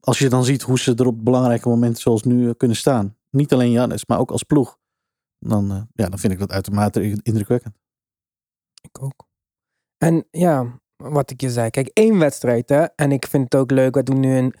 als 0.00 0.18
je 0.18 0.28
dan 0.28 0.44
ziet 0.44 0.62
hoe 0.62 0.78
ze 0.78 0.94
er 0.94 1.06
op 1.06 1.24
belangrijke 1.24 1.68
momenten 1.68 2.02
zoals 2.02 2.22
nu 2.22 2.52
kunnen 2.52 2.76
staan. 2.76 3.16
Niet 3.30 3.52
alleen 3.52 3.70
Jannes, 3.70 4.06
maar 4.06 4.18
ook 4.18 4.30
als 4.30 4.42
ploeg. 4.42 4.78
Dan, 5.38 5.70
eh, 5.70 5.82
ja, 5.92 6.08
dan 6.08 6.18
vind 6.18 6.32
ik 6.32 6.38
dat 6.38 6.52
uitermate 6.52 7.18
indrukwekkend. 7.22 7.74
ik 8.82 9.02
ook. 9.02 9.26
En 9.98 10.26
ja, 10.30 10.80
wat 10.96 11.30
ik 11.30 11.40
je 11.40 11.50
zei. 11.50 11.70
Kijk, 11.70 11.90
één 11.92 12.18
wedstrijd 12.18 12.68
hè. 12.68 12.84
En 12.84 13.12
ik 13.12 13.26
vind 13.26 13.44
het 13.44 13.54
ook 13.60 13.70
leuk. 13.70 13.94
We 13.94 14.02
doen 14.02 14.20
nu 14.20 14.36
een 14.36 14.54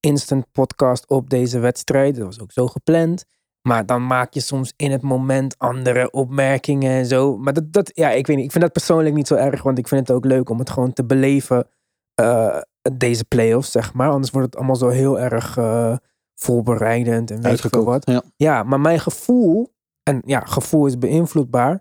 instant 0.00 0.52
podcast 0.52 1.08
op 1.08 1.30
deze 1.30 1.58
wedstrijd. 1.58 2.16
Dat 2.16 2.24
was 2.24 2.40
ook 2.40 2.52
zo 2.52 2.66
gepland. 2.66 3.24
Maar 3.68 3.86
dan 3.86 4.06
maak 4.06 4.32
je 4.34 4.40
soms 4.40 4.72
in 4.76 4.90
het 4.90 5.02
moment 5.02 5.58
andere 5.58 6.10
opmerkingen 6.10 6.90
en 6.92 7.06
zo. 7.06 7.36
Maar 7.38 7.52
dat, 7.52 7.72
dat 7.72 7.90
ja, 7.94 8.10
ik 8.10 8.26
weet 8.26 8.36
niet. 8.36 8.44
Ik 8.44 8.50
vind 8.50 8.64
dat 8.64 8.72
persoonlijk 8.72 9.14
niet 9.14 9.26
zo 9.26 9.34
erg. 9.34 9.62
Want 9.62 9.78
ik 9.78 9.88
vind 9.88 10.08
het 10.08 10.16
ook 10.16 10.24
leuk 10.24 10.48
om 10.50 10.58
het 10.58 10.70
gewoon 10.70 10.92
te 10.92 11.04
beleven. 11.04 11.66
eh, 12.14 12.60
deze 12.92 13.24
playoffs, 13.24 13.70
zeg 13.70 13.94
maar. 13.94 14.10
Anders 14.10 14.30
wordt 14.30 14.46
het 14.46 14.56
allemaal 14.56 14.76
zo 14.76 14.88
heel 14.88 15.20
erg 15.20 15.56
eh, 15.56 15.96
voorbereidend 16.34 17.30
en 17.30 17.42
weet 17.42 17.64
ik 17.64 17.70
veel 17.70 17.84
wat. 17.84 18.06
Ja. 18.06 18.22
Ja, 18.36 18.62
maar 18.62 18.80
mijn 18.80 19.00
gevoel, 19.00 19.72
en 20.08 20.22
ja, 20.24 20.40
gevoel 20.40 20.86
is 20.86 20.98
beïnvloedbaar. 20.98 21.80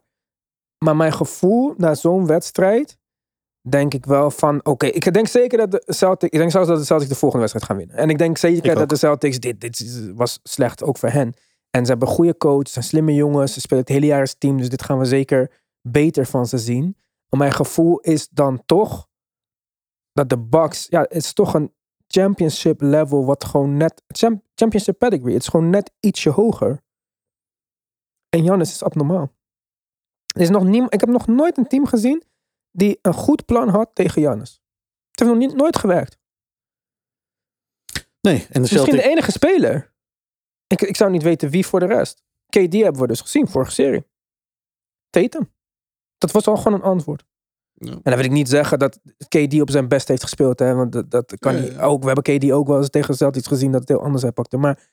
Maar 0.85 0.95
mijn 0.95 1.13
gevoel 1.13 1.73
na 1.77 1.95
zo'n 1.95 2.27
wedstrijd, 2.27 2.97
denk 3.69 3.93
ik 3.93 4.05
wel 4.05 4.31
van, 4.31 4.65
oké, 4.65 4.85
ik 4.85 5.13
denk 5.13 5.27
zeker 5.27 5.57
dat 5.57 5.71
de 5.71 5.83
Celtics, 5.85 6.31
ik 6.31 6.39
denk 6.39 6.51
zelfs 6.51 6.67
dat 6.67 6.77
de 6.77 6.85
Celtics 6.85 7.09
de 7.09 7.15
volgende 7.15 7.47
wedstrijd 7.47 7.65
gaan 7.65 7.77
winnen. 7.77 7.95
En 7.95 8.09
ik 8.09 8.17
denk 8.17 8.37
zeker 8.37 8.71
Ik 8.71 8.77
dat 8.77 8.89
de 8.89 8.95
Celtics, 8.95 9.39
dit, 9.39 9.61
dit 9.61 10.11
was 10.15 10.39
slecht 10.43 10.83
ook 10.83 10.97
voor 10.97 11.09
hen. 11.09 11.33
En 11.69 11.85
ze 11.85 11.91
hebben 11.91 12.07
goede 12.07 12.37
coach, 12.37 12.67
ze 12.67 12.73
zijn 12.73 12.85
slimme 12.85 13.13
jongens, 13.13 13.53
ze 13.53 13.59
spelen 13.59 13.83
het 13.83 13.93
hele 13.93 14.05
jaar 14.05 14.19
als 14.19 14.35
team, 14.37 14.57
dus 14.57 14.69
dit 14.69 14.83
gaan 14.83 14.99
we 14.99 15.05
zeker 15.05 15.51
beter 15.81 16.25
van 16.25 16.45
ze 16.45 16.57
zien. 16.57 16.97
Maar 17.29 17.39
mijn 17.39 17.53
gevoel 17.53 17.99
is 17.99 18.29
dan 18.29 18.65
toch 18.65 19.07
dat 20.13 20.29
de 20.29 20.39
Bucks, 20.39 20.87
ja, 20.89 21.01
het 21.01 21.13
is 21.13 21.33
toch 21.33 21.53
een 21.53 21.73
championship 22.07 22.81
level 22.81 23.25
wat 23.25 23.43
gewoon 23.43 23.77
net, 23.77 24.03
champ- 24.07 24.43
championship 24.55 24.97
pedigree, 24.97 25.33
het 25.33 25.41
is 25.41 25.47
gewoon 25.47 25.69
net 25.69 25.91
ietsje 25.99 26.29
hoger. 26.29 26.85
En 28.29 28.43
Jannis 28.43 28.71
is 28.71 28.83
abnormaal. 28.83 29.31
Er 30.35 30.41
is 30.41 30.49
nog 30.49 30.63
niemand, 30.63 30.93
ik 30.93 30.99
heb 30.99 31.09
nog 31.09 31.27
nooit 31.27 31.57
een 31.57 31.67
team 31.67 31.85
gezien 31.85 32.23
die 32.71 32.99
een 33.01 33.13
goed 33.13 33.45
plan 33.45 33.69
had 33.69 33.89
tegen 33.93 34.21
Jannis. 34.21 34.61
Het 35.11 35.19
heeft 35.19 35.31
nog 35.31 35.39
niet, 35.39 35.57
nooit 35.57 35.77
gewerkt. 35.77 36.17
Nee, 38.21 38.39
en 38.39 38.47
de 38.53 38.59
Misschien 38.59 38.95
de 38.95 39.09
enige 39.09 39.31
speler. 39.31 39.93
Ik, 40.67 40.81
ik 40.81 40.95
zou 40.95 41.11
niet 41.11 41.23
weten 41.23 41.49
wie 41.49 41.65
voor 41.65 41.79
de 41.79 41.85
rest. 41.85 42.23
KD 42.49 42.73
hebben 42.73 43.01
we 43.01 43.07
dus 43.07 43.21
gezien, 43.21 43.47
vorige 43.47 43.71
serie. 43.71 44.05
Tatum. 45.09 45.51
Dat 46.17 46.31
was 46.31 46.47
al 46.47 46.57
gewoon 46.57 46.73
een 46.73 46.85
antwoord. 46.85 47.25
Ja. 47.73 47.91
En 47.91 47.99
dan 48.03 48.15
wil 48.15 48.25
ik 48.25 48.31
niet 48.31 48.49
zeggen 48.49 48.79
dat 48.79 48.99
KD 49.27 49.61
op 49.61 49.69
zijn 49.69 49.87
best 49.87 50.07
heeft 50.07 50.21
gespeeld. 50.23 50.59
Hè, 50.59 50.73
want 50.73 50.91
dat, 50.91 51.11
dat 51.11 51.39
kan 51.39 51.55
Ja, 51.55 51.61
niet. 51.61 51.71
ja. 51.71 51.81
Ook, 51.81 52.01
we 52.03 52.05
hebben 52.11 52.37
KD 52.37 52.51
ook 52.51 52.67
wel 52.67 52.77
eens 52.77 52.89
tegen 52.89 53.15
Celtics 53.15 53.47
gezien 53.47 53.71
dat 53.71 53.79
het 53.79 53.89
heel 53.89 54.01
anders 54.03 54.23
uitpakte. 54.23 54.57
Maar 54.57 54.89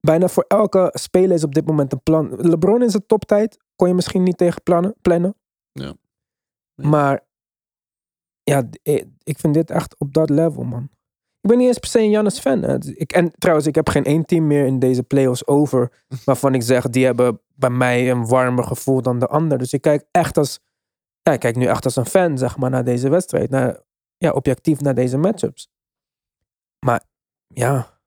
bijna 0.00 0.28
voor 0.28 0.44
elke 0.48 0.90
speler 0.92 1.36
is 1.36 1.44
op 1.44 1.54
dit 1.54 1.66
moment 1.66 1.92
een 1.92 2.02
plan. 2.02 2.36
LeBron 2.36 2.82
in 2.82 2.90
zijn 2.90 3.06
toptijd 3.06 3.58
kon 3.76 3.88
je 3.88 3.94
misschien 3.94 4.22
niet 4.22 4.36
tegen 4.38 4.62
plannen, 4.62 4.94
plannen. 5.02 5.34
Ja. 5.72 5.94
Nee. 6.74 6.90
Maar 6.90 7.26
ja, 8.42 8.68
eh, 8.82 9.04
ik 9.22 9.38
vind 9.38 9.54
dit 9.54 9.70
echt 9.70 9.98
op 9.98 10.12
dat 10.14 10.30
level, 10.30 10.62
man. 10.62 10.88
Ik 11.40 11.48
ben 11.48 11.58
niet 11.58 11.66
eens 11.66 11.78
per 11.78 11.88
se 11.88 12.00
een 12.00 12.10
Giannis 12.10 12.38
fan. 12.38 12.62
hè. 12.62 12.78
Ik, 12.84 13.12
en 13.12 13.30
trouwens, 13.38 13.66
ik 13.66 13.74
heb 13.74 13.88
geen 13.88 14.04
één 14.04 14.24
team 14.24 14.46
meer 14.46 14.66
in 14.66 14.78
deze 14.78 15.02
playoffs 15.02 15.46
over. 15.46 16.04
Waarvan 16.24 16.54
ik 16.54 16.62
zeg, 16.62 16.88
die 16.88 17.04
hebben 17.04 17.40
bij 17.54 17.70
mij 17.70 18.10
een 18.10 18.26
warmer 18.26 18.64
gevoel 18.64 19.02
dan 19.02 19.18
de 19.18 19.26
ander. 19.26 19.58
Dus 19.58 19.72
ik 19.72 19.80
kijk 19.80 20.06
echt 20.10 20.36
als. 20.36 20.60
Ja, 21.22 21.32
ik 21.32 21.40
kijk 21.40 21.56
nu 21.56 21.64
echt 21.66 21.84
als 21.84 21.96
een 21.96 22.06
fan, 22.06 22.38
zeg 22.38 22.56
maar, 22.56 22.70
naar 22.70 22.84
deze 22.84 23.08
wedstrijd. 23.08 23.50
Naar, 23.50 23.82
ja, 24.16 24.30
objectief 24.30 24.80
naar 24.80 24.94
deze 24.94 25.16
matchups. 25.16 25.70
Maar 26.86 27.02
ja, 27.46 27.97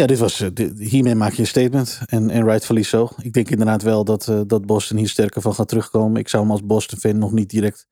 Ja, 0.00 0.06
dit 0.06 0.18
was, 0.18 0.40
eh, 0.40 0.70
hiermee 0.78 1.14
maak 1.14 1.32
je 1.32 1.40
een 1.40 1.46
statement. 1.46 2.00
En, 2.06 2.30
en 2.30 2.44
rightfully 2.44 2.82
zo. 2.82 3.08
Ik 3.22 3.32
denk 3.32 3.50
inderdaad 3.50 3.82
wel 3.82 4.04
dat, 4.04 4.28
eh, 4.28 4.40
dat 4.46 4.66
Boston 4.66 4.96
hier 4.96 5.08
sterker 5.08 5.42
van 5.42 5.54
gaat 5.54 5.68
terugkomen. 5.68 6.20
Ik 6.20 6.28
zou 6.28 6.46
me 6.46 6.52
als 6.52 6.66
Boston-fan 6.66 7.18
nog 7.18 7.32
niet 7.32 7.50
direct 7.50 7.86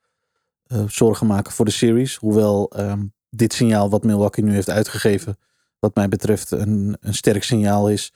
eh, 0.66 0.84
zorgen 0.86 1.26
maken 1.26 1.52
voor 1.52 1.64
de 1.64 1.70
series. 1.70 2.16
Hoewel 2.16 2.70
ehm, 2.70 3.04
dit 3.30 3.52
signaal 3.52 3.90
wat 3.90 4.04
Milwaukee 4.04 4.44
nu 4.44 4.52
heeft 4.52 4.70
uitgegeven, 4.70 5.38
wat 5.78 5.94
mij 5.94 6.08
betreft, 6.08 6.50
een, 6.50 6.96
een 7.00 7.14
sterk 7.14 7.42
signaal 7.42 7.90
is. 7.90 8.12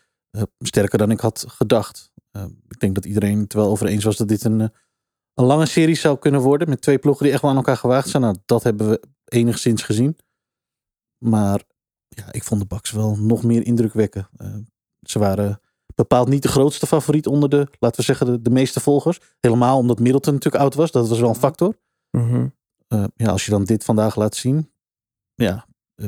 Sterker 0.58 0.98
dan 0.98 1.10
ik 1.10 1.20
had 1.20 1.44
gedacht. 1.48 2.12
Eh, 2.30 2.44
ik 2.68 2.78
denk 2.78 2.94
dat 2.94 3.04
iedereen 3.04 3.38
het 3.38 3.52
wel 3.52 3.68
over 3.70 3.86
eens 3.86 4.04
was 4.04 4.16
dat 4.16 4.28
dit 4.28 4.44
een, 4.44 4.60
een 5.34 5.44
lange 5.44 5.66
serie 5.66 5.94
zou 5.94 6.18
kunnen 6.18 6.40
worden. 6.40 6.68
Met 6.68 6.80
twee 6.80 6.98
ploegen 6.98 7.24
die 7.24 7.32
echt 7.32 7.42
wel 7.42 7.50
aan 7.50 7.56
elkaar 7.56 7.76
gewaagd 7.76 8.08
zijn. 8.08 8.22
Nou, 8.22 8.36
dat 8.46 8.62
hebben 8.62 8.88
we 8.88 9.02
enigszins 9.24 9.82
gezien. 9.82 10.16
Maar 11.18 11.60
ja, 12.14 12.32
ik 12.32 12.44
vond 12.44 12.60
de 12.60 12.66
Bucks 12.66 12.90
wel 12.90 13.16
nog 13.16 13.42
meer 13.42 13.66
indruk 13.66 13.92
wekken. 13.92 14.28
Eh, 14.36 14.54
ze 15.00 15.18
waren 15.18 15.60
bepaald 15.94 16.28
niet 16.28 16.42
de 16.42 16.48
grootste 16.48 16.86
favoriet 16.86 17.26
onder 17.26 17.48
de, 17.48 17.68
laten 17.78 17.98
we 18.00 18.02
zeggen, 18.02 18.26
de, 18.26 18.42
de 18.42 18.50
meeste 18.50 18.80
volgers. 18.80 19.20
Helemaal 19.40 19.78
omdat 19.78 19.98
Middleton 19.98 20.34
natuurlijk 20.34 20.62
oud 20.62 20.74
was. 20.74 20.90
Dat 20.90 21.08
was 21.08 21.20
wel 21.20 21.28
een 21.28 21.34
factor. 21.34 21.78
mhm. 22.10 22.48
Eh, 22.88 23.04
ja, 23.16 23.30
als 23.30 23.44
je 23.44 23.50
dan 23.50 23.64
dit 23.64 23.84
vandaag 23.84 24.16
laat 24.16 24.34
zien. 24.36 24.72
Ja, 25.34 25.66
eh, 25.94 26.06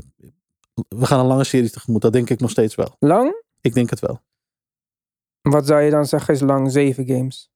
we 0.89 1.07
gaan 1.07 1.21
een 1.21 1.27
lange 1.27 1.45
serie 1.45 1.71
tegemoet. 1.71 2.03
Dat 2.03 2.13
denk 2.13 2.31
ik 2.31 2.41
nog 2.41 2.51
steeds 2.51 2.75
wel. 2.75 2.97
lang? 2.99 3.43
Ik 3.61 3.75
denk 3.75 3.91
het 3.91 4.01
wel. 4.01 4.23
Wat 5.41 5.67
zou 5.67 5.81
je 5.81 5.91
dan 5.91 6.07
zeggen 6.07 6.35
is 6.35 6.41
lang? 6.41 6.73
Zeven 6.73 7.07
games. 7.07 7.51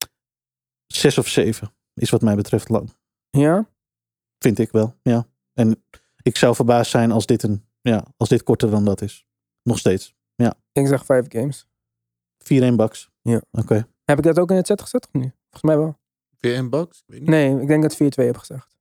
Zes 0.87 1.19
of 1.19 1.29
zeven 1.29 1.75
is 1.95 2.11
wat 2.11 2.23
mij 2.23 2.37
betreft 2.37 2.69
lang. 2.69 2.93
Ja? 3.31 3.69
Vind 4.39 4.59
ik 4.59 4.71
wel, 4.71 4.95
ja. 5.03 5.27
En 5.55 5.85
ik 6.23 6.37
zou 6.37 6.55
verbaasd 6.55 6.91
zijn 6.91 7.11
als 7.11 7.27
dit, 7.27 7.43
een, 7.43 7.68
ja, 7.89 8.07
als 8.17 8.29
dit 8.29 8.43
korter 8.43 8.71
dan 8.71 8.85
dat 8.85 9.03
is. 9.03 9.27
Nog 9.63 9.79
steeds. 9.79 10.17
Ik 10.73 10.87
zeg 10.87 11.05
vijf 11.05 11.25
games. 11.29 11.67
4-1 12.39 12.75
Bucks. 12.75 13.11
Ja. 13.23 13.43
Oké. 13.51 13.89
Heb 14.05 14.19
ik 14.19 14.25
dat 14.25 14.39
ook 14.39 14.51
in 14.51 14.57
het 14.57 14.67
set 14.67 14.83
gezet 14.83 15.07
of 15.07 15.21
niet? 15.21 15.33
Volgens 15.41 15.63
mij 15.63 15.79
wel. 15.79 15.99
Weer 16.39 16.55
in 16.55 16.71
Bucks? 16.71 16.99
Ik 16.99 17.05
weet 17.07 17.21
niet. 17.21 17.29
Nee, 17.29 17.61
ik 17.61 17.67
denk 17.67 17.83
dat 17.83 18.01
ik 18.01 18.21
4-2 18.21 18.25
heb 18.25 18.37
gezegd. 18.37 18.77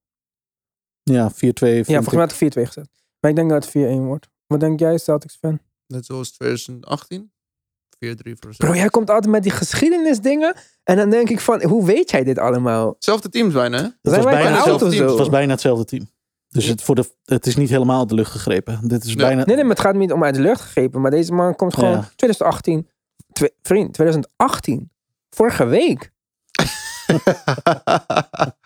Ja, 1.03 1.31
4-2 1.31 1.33
vind 1.35 1.87
Ja, 1.87 2.01
volgens 2.01 2.13
mij 2.13 2.23
had 2.23 2.41
ik 2.41 2.57
4-2 2.57 2.61
gezet. 2.65 2.89
Maar 3.19 3.31
ik 3.31 3.37
denk 3.37 3.49
dat 3.49 3.73
het 3.73 3.75
4-1 3.75 4.01
wordt. 4.01 4.29
Wat 4.47 4.59
denk 4.59 4.79
jij, 4.79 4.97
Celtics 4.97 5.35
fan? 5.35 5.59
Net 5.87 6.05
zoals 6.05 6.31
2018. 6.31 7.31
4-3 8.05 8.07
voor 8.39 8.55
Bro, 8.57 8.75
jij 8.75 8.89
komt 8.89 9.09
altijd 9.09 9.31
met 9.31 9.43
die 9.43 9.51
geschiedenisdingen. 9.51 10.55
En 10.83 10.97
dan 10.97 11.09
denk 11.09 11.29
ik 11.29 11.39
van, 11.39 11.63
hoe 11.63 11.85
weet 11.85 12.11
jij 12.11 12.23
dit 12.23 12.37
allemaal? 12.37 12.89
Hetzelfde 12.89 13.29
teams 13.29 13.53
bijna, 13.53 13.77
hè? 13.77 13.83
Het 13.83 13.95
Zijn 14.01 14.23
was, 14.23 14.33
bijna 14.33 14.55
hetzelfde 14.55 15.03
het 15.03 15.17
was 15.17 15.29
bijna 15.29 15.51
hetzelfde 15.51 15.85
team. 15.85 16.09
Dus 16.49 16.65
het, 16.65 16.81
voor 16.81 16.95
de, 16.95 17.11
het 17.25 17.45
is 17.47 17.55
niet 17.55 17.69
helemaal 17.69 17.99
uit 17.99 18.09
de 18.09 18.15
lucht 18.15 18.31
gegrepen. 18.31 18.87
Dit 18.87 19.03
is 19.03 19.09
Ja. 19.11 19.15
bijna... 19.15 19.45
Nee, 19.45 19.55
nee, 19.55 19.63
maar 19.65 19.75
het 19.75 19.85
gaat 19.85 19.95
niet 19.95 20.11
om 20.11 20.23
uit 20.23 20.35
de 20.35 20.41
lucht 20.41 20.61
gegrepen. 20.61 21.01
Maar 21.01 21.11
deze 21.11 21.33
man 21.33 21.55
komt 21.55 21.73
gewoon 21.73 21.91
Ja. 21.91 22.09
2018. 22.15 22.89
Twe- 23.33 23.53
vriend, 23.61 23.93
2018. 23.93 24.91
Vorige 25.29 25.65
week. 25.65 26.11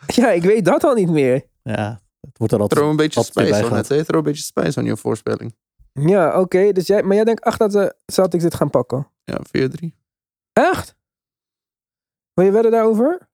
Ja, 0.06 0.30
ik 0.32 0.44
weet 0.44 0.66
dat 0.66 0.84
al 0.84 0.94
niet 0.94 1.10
meer. 1.10 1.44
Ja, 1.64 2.02
het 2.22 2.38
wordt 2.38 2.54
er 2.54 2.60
altijd... 2.60 2.82
Een 2.82 2.96
beetje 2.96 3.24
spijs 3.24 3.52
aan 3.54 3.74
het, 3.74 3.88
hè? 3.88 4.06
Throw 4.06 4.18
een 4.18 4.24
beetje 4.24 4.44
spijs 4.44 4.78
aan 4.78 4.86
je 4.86 4.98
voorspelling. 4.98 5.56
Ja, 5.94 6.40
oké. 6.40 6.72
dus 6.72 6.88
jij, 6.88 7.04
maar 7.04 7.16
jij 7.16 7.24
denkt 7.26 7.44
echt 7.44 7.60
dat 7.60 7.72
de 7.72 7.96
Celtics 8.06 8.44
dit 8.44 8.56
gaan 8.56 8.70
pakken? 8.70 9.08
Ja, 9.24 9.40
4-3. 9.84 9.88
Echt? 10.54 10.96
Wil 12.34 12.46
je 12.46 12.52
wedden 12.52 12.72
daarover? 12.72 13.30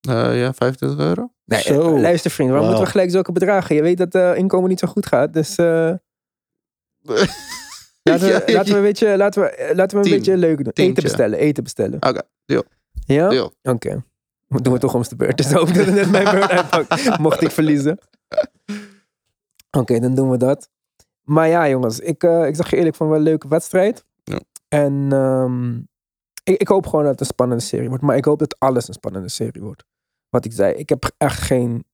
Eh, 0.00 0.40
ja, 0.40 0.54
25 0.54 0.98
euro. 0.98 1.32
Nee, 1.46 1.60
Zo. 1.60 1.94
eh, 1.94 2.00
luister 2.00 2.30
vriend, 2.30 2.50
waarom 2.50 2.66
moeten 2.68 2.84
we 2.84 2.90
gelijk 2.90 3.10
zulke 3.10 3.32
bedragen? 3.32 3.76
Je 3.76 3.82
weet 3.82 3.98
dat 3.98 4.12
de 4.12 4.34
inkomen 4.36 4.68
niet 4.68 4.78
zo 4.78 4.86
goed 4.86 5.06
gaat. 5.06 5.32
Dus 5.32 5.56
eh, 5.56 5.66
laten, 8.02 8.28
we, 8.28 8.42
laten 8.46 8.72
we 8.72 8.76
een 8.76 8.82
beetje, 8.82 9.16
laten 9.16 9.42
we, 9.42 9.48
eh, 9.48 9.76
laten 9.76 9.98
we 9.98 10.04
een 10.04 10.10
beetje 10.16 10.36
leuk 10.36 10.64
doen. 10.64 10.72
Eten 10.72 11.02
bestellen, 11.02 11.38
eten 11.38 11.62
bestellen. 11.62 12.02
Oké, 12.02 12.22
deal. 12.44 12.62
Ja? 13.06 13.28
Deal. 13.28 13.52
Oké. 13.62 14.04
Dat 14.48 14.64
doen 14.64 14.72
we 14.72 14.78
toch 14.78 14.94
om 14.94 15.02
de 15.02 15.16
beurt. 15.16 15.36
Dus 15.36 15.52
hoop 15.52 15.68
ik 15.68 15.74
dat 15.74 15.86
het 15.86 15.94
net 15.94 16.10
mijn 16.10 16.30
beurt 16.30 16.50
uitpakt. 16.50 17.18
Mocht 17.18 17.42
ik 17.42 17.50
verliezen. 17.50 17.98
Oké, 19.70 19.98
dan 19.98 20.14
doen 20.14 20.30
we 20.30 20.36
dat. 20.36 20.68
Maar 21.22 21.48
ja, 21.48 21.68
jongens. 21.68 22.00
Ik, 22.00 22.22
eh, 22.22 22.46
ik 22.46 22.56
zeg 22.56 22.70
je 22.70 22.76
eerlijk 22.76 22.96
van 22.96 23.08
wel 23.08 23.16
een 23.16 23.22
leuke 23.22 23.48
wedstrijd. 23.48 24.04
Ja. 24.24 24.40
En 24.68 25.08
ehm, 25.12 25.76
ik, 26.44 26.60
ik 26.60 26.68
hoop 26.68 26.86
gewoon 26.86 27.00
dat 27.02 27.10
het 27.10 27.20
een 27.20 27.26
spannende 27.26 27.62
serie 27.62 27.88
wordt. 27.88 28.02
Maar 28.02 28.16
ik 28.16 28.24
hoop 28.24 28.38
dat 28.38 28.58
alles 28.58 28.88
een 28.88 28.94
spannende 28.94 29.28
serie 29.28 29.62
wordt. 29.62 29.84
Wat 30.36 30.44
ik 30.44 30.52
zei. 30.52 30.74
Ik 30.74 30.88
heb 30.88 31.10
echt 31.18 31.40
geen 31.40 31.84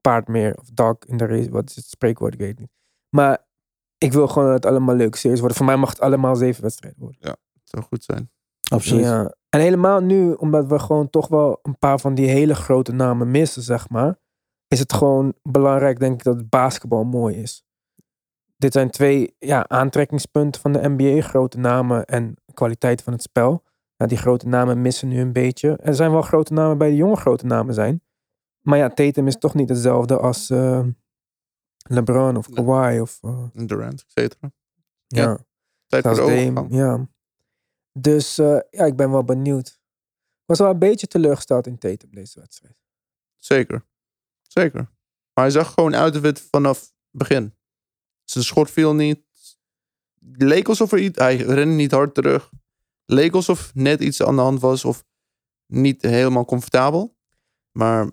paard 0.00 0.28
meer. 0.28 0.56
Of 0.58 0.68
dog 0.70 0.96
in 1.06 1.16
de 1.16 1.26
race. 1.26 1.50
Wat 1.50 1.70
is 1.70 1.76
het 1.76 1.84
spreekwoord? 1.84 2.34
Ik 2.34 2.40
weet 2.40 2.58
niet. 2.58 2.70
Maar 3.08 3.46
ik 3.98 4.12
wil 4.12 4.28
gewoon 4.28 4.44
dat 4.44 4.54
het 4.54 4.66
allemaal 4.66 4.94
leuke 4.94 5.18
series 5.18 5.38
worden. 5.38 5.56
Voor 5.56 5.66
mij 5.66 5.76
mag 5.76 5.90
het 5.90 6.00
allemaal 6.00 6.36
zeven 6.36 6.62
wedstrijden 6.62 7.00
worden. 7.00 7.20
Het 7.20 7.38
zou 7.64 7.82
goed 7.82 8.04
zijn. 8.04 8.30
Absoluut. 8.70 9.04
Ja. 9.04 9.34
En 9.48 9.60
helemaal 9.60 10.00
nu, 10.00 10.32
omdat 10.32 10.66
we 10.66 10.78
gewoon 10.78 11.10
toch 11.10 11.28
wel 11.28 11.58
een 11.62 11.78
paar 11.78 12.00
van 12.00 12.14
die 12.14 12.28
hele 12.28 12.54
grote 12.54 12.92
namen 12.92 13.30
missen, 13.30 13.62
zeg 13.62 13.88
maar. 13.88 14.18
Is 14.68 14.78
het 14.78 14.92
gewoon 14.92 15.34
belangrijk, 15.42 15.98
denk 15.98 16.12
ik, 16.14 16.22
dat 16.22 16.36
het 16.36 16.48
basketbal 16.48 17.04
mooi 17.04 17.36
is. 17.36 17.64
Dit 18.56 18.72
zijn 18.72 18.90
twee 18.90 19.34
ja, 19.38 19.68
aantrekkingspunten 19.68 20.60
van 20.60 20.72
de 20.72 20.88
NBA. 20.88 21.20
Grote 21.20 21.58
namen 21.58 22.04
en 22.04 22.36
kwaliteit 22.54 23.02
van 23.02 23.12
het 23.12 23.22
spel. 23.22 23.62
Nou, 24.00 24.12
die 24.12 24.20
grote 24.20 24.48
namen 24.48 24.82
missen 24.82 25.08
nu 25.08 25.20
een 25.20 25.32
beetje. 25.32 25.76
Er 25.76 25.94
zijn 25.94 26.10
wel 26.10 26.22
grote 26.22 26.52
namen 26.52 26.78
bij 26.78 26.88
de 26.90 26.96
jonge 26.96 27.16
grote 27.16 27.46
namen 27.46 27.74
zijn. 27.74 28.02
Maar 28.60 28.78
ja, 28.78 28.88
Tatum 28.88 29.26
is 29.26 29.38
toch 29.38 29.54
niet 29.54 29.68
hetzelfde 29.68 30.18
als 30.18 30.50
eh, 30.50 30.86
LeBron 31.88 32.36
of. 32.36 32.50
Kawhi 32.50 33.00
of... 33.00 33.18
eh, 33.22 33.46
Durant, 33.52 34.00
et 34.00 34.10
cetera. 34.12 34.52
ja. 35.06 35.22
Ja. 35.22 35.38
Tijd 35.86 36.06
voor 36.06 36.14
de 36.14 36.66
ja. 36.68 37.08
Dus 37.92 38.38
eh, 38.38 38.58
ja, 38.70 38.84
ik 38.84 38.96
ben 38.96 39.10
wel 39.10 39.24
benieuwd. 39.24 39.68
Ik 39.68 40.46
was 40.46 40.58
wel 40.58 40.70
een 40.70 40.78
beetje 40.78 41.06
teleurgesteld 41.06 41.66
in 41.66 41.78
Tatum 41.78 42.10
deze 42.14 42.40
wedstrijd. 42.40 42.74
Zeker. 43.38 43.86
Zeker. 44.42 44.80
Maar 45.34 45.44
hij 45.44 45.50
zag 45.50 45.72
gewoon 45.72 45.96
uit 45.96 46.16
of 46.16 46.22
het 46.22 46.40
vanaf 46.50 46.80
het 46.80 46.92
begin. 47.10 47.54
Zijn 48.24 48.44
schot 48.44 48.70
viel 48.70 48.94
niet. 48.94 49.20
Leek 50.20 50.68
alsof 50.68 50.92
er 50.92 50.98
iets... 50.98 51.18
Hij 51.18 51.36
rende 51.36 51.74
niet 51.74 51.90
hard 51.92 52.14
terug. 52.14 52.50
Leek 53.12 53.34
alsof 53.34 53.70
net 53.74 54.00
iets 54.00 54.22
aan 54.22 54.36
de 54.36 54.42
hand 54.42 54.60
was. 54.60 54.84
Of 54.84 55.04
niet 55.66 56.02
helemaal 56.02 56.44
comfortabel. 56.44 57.16
Maar 57.72 58.10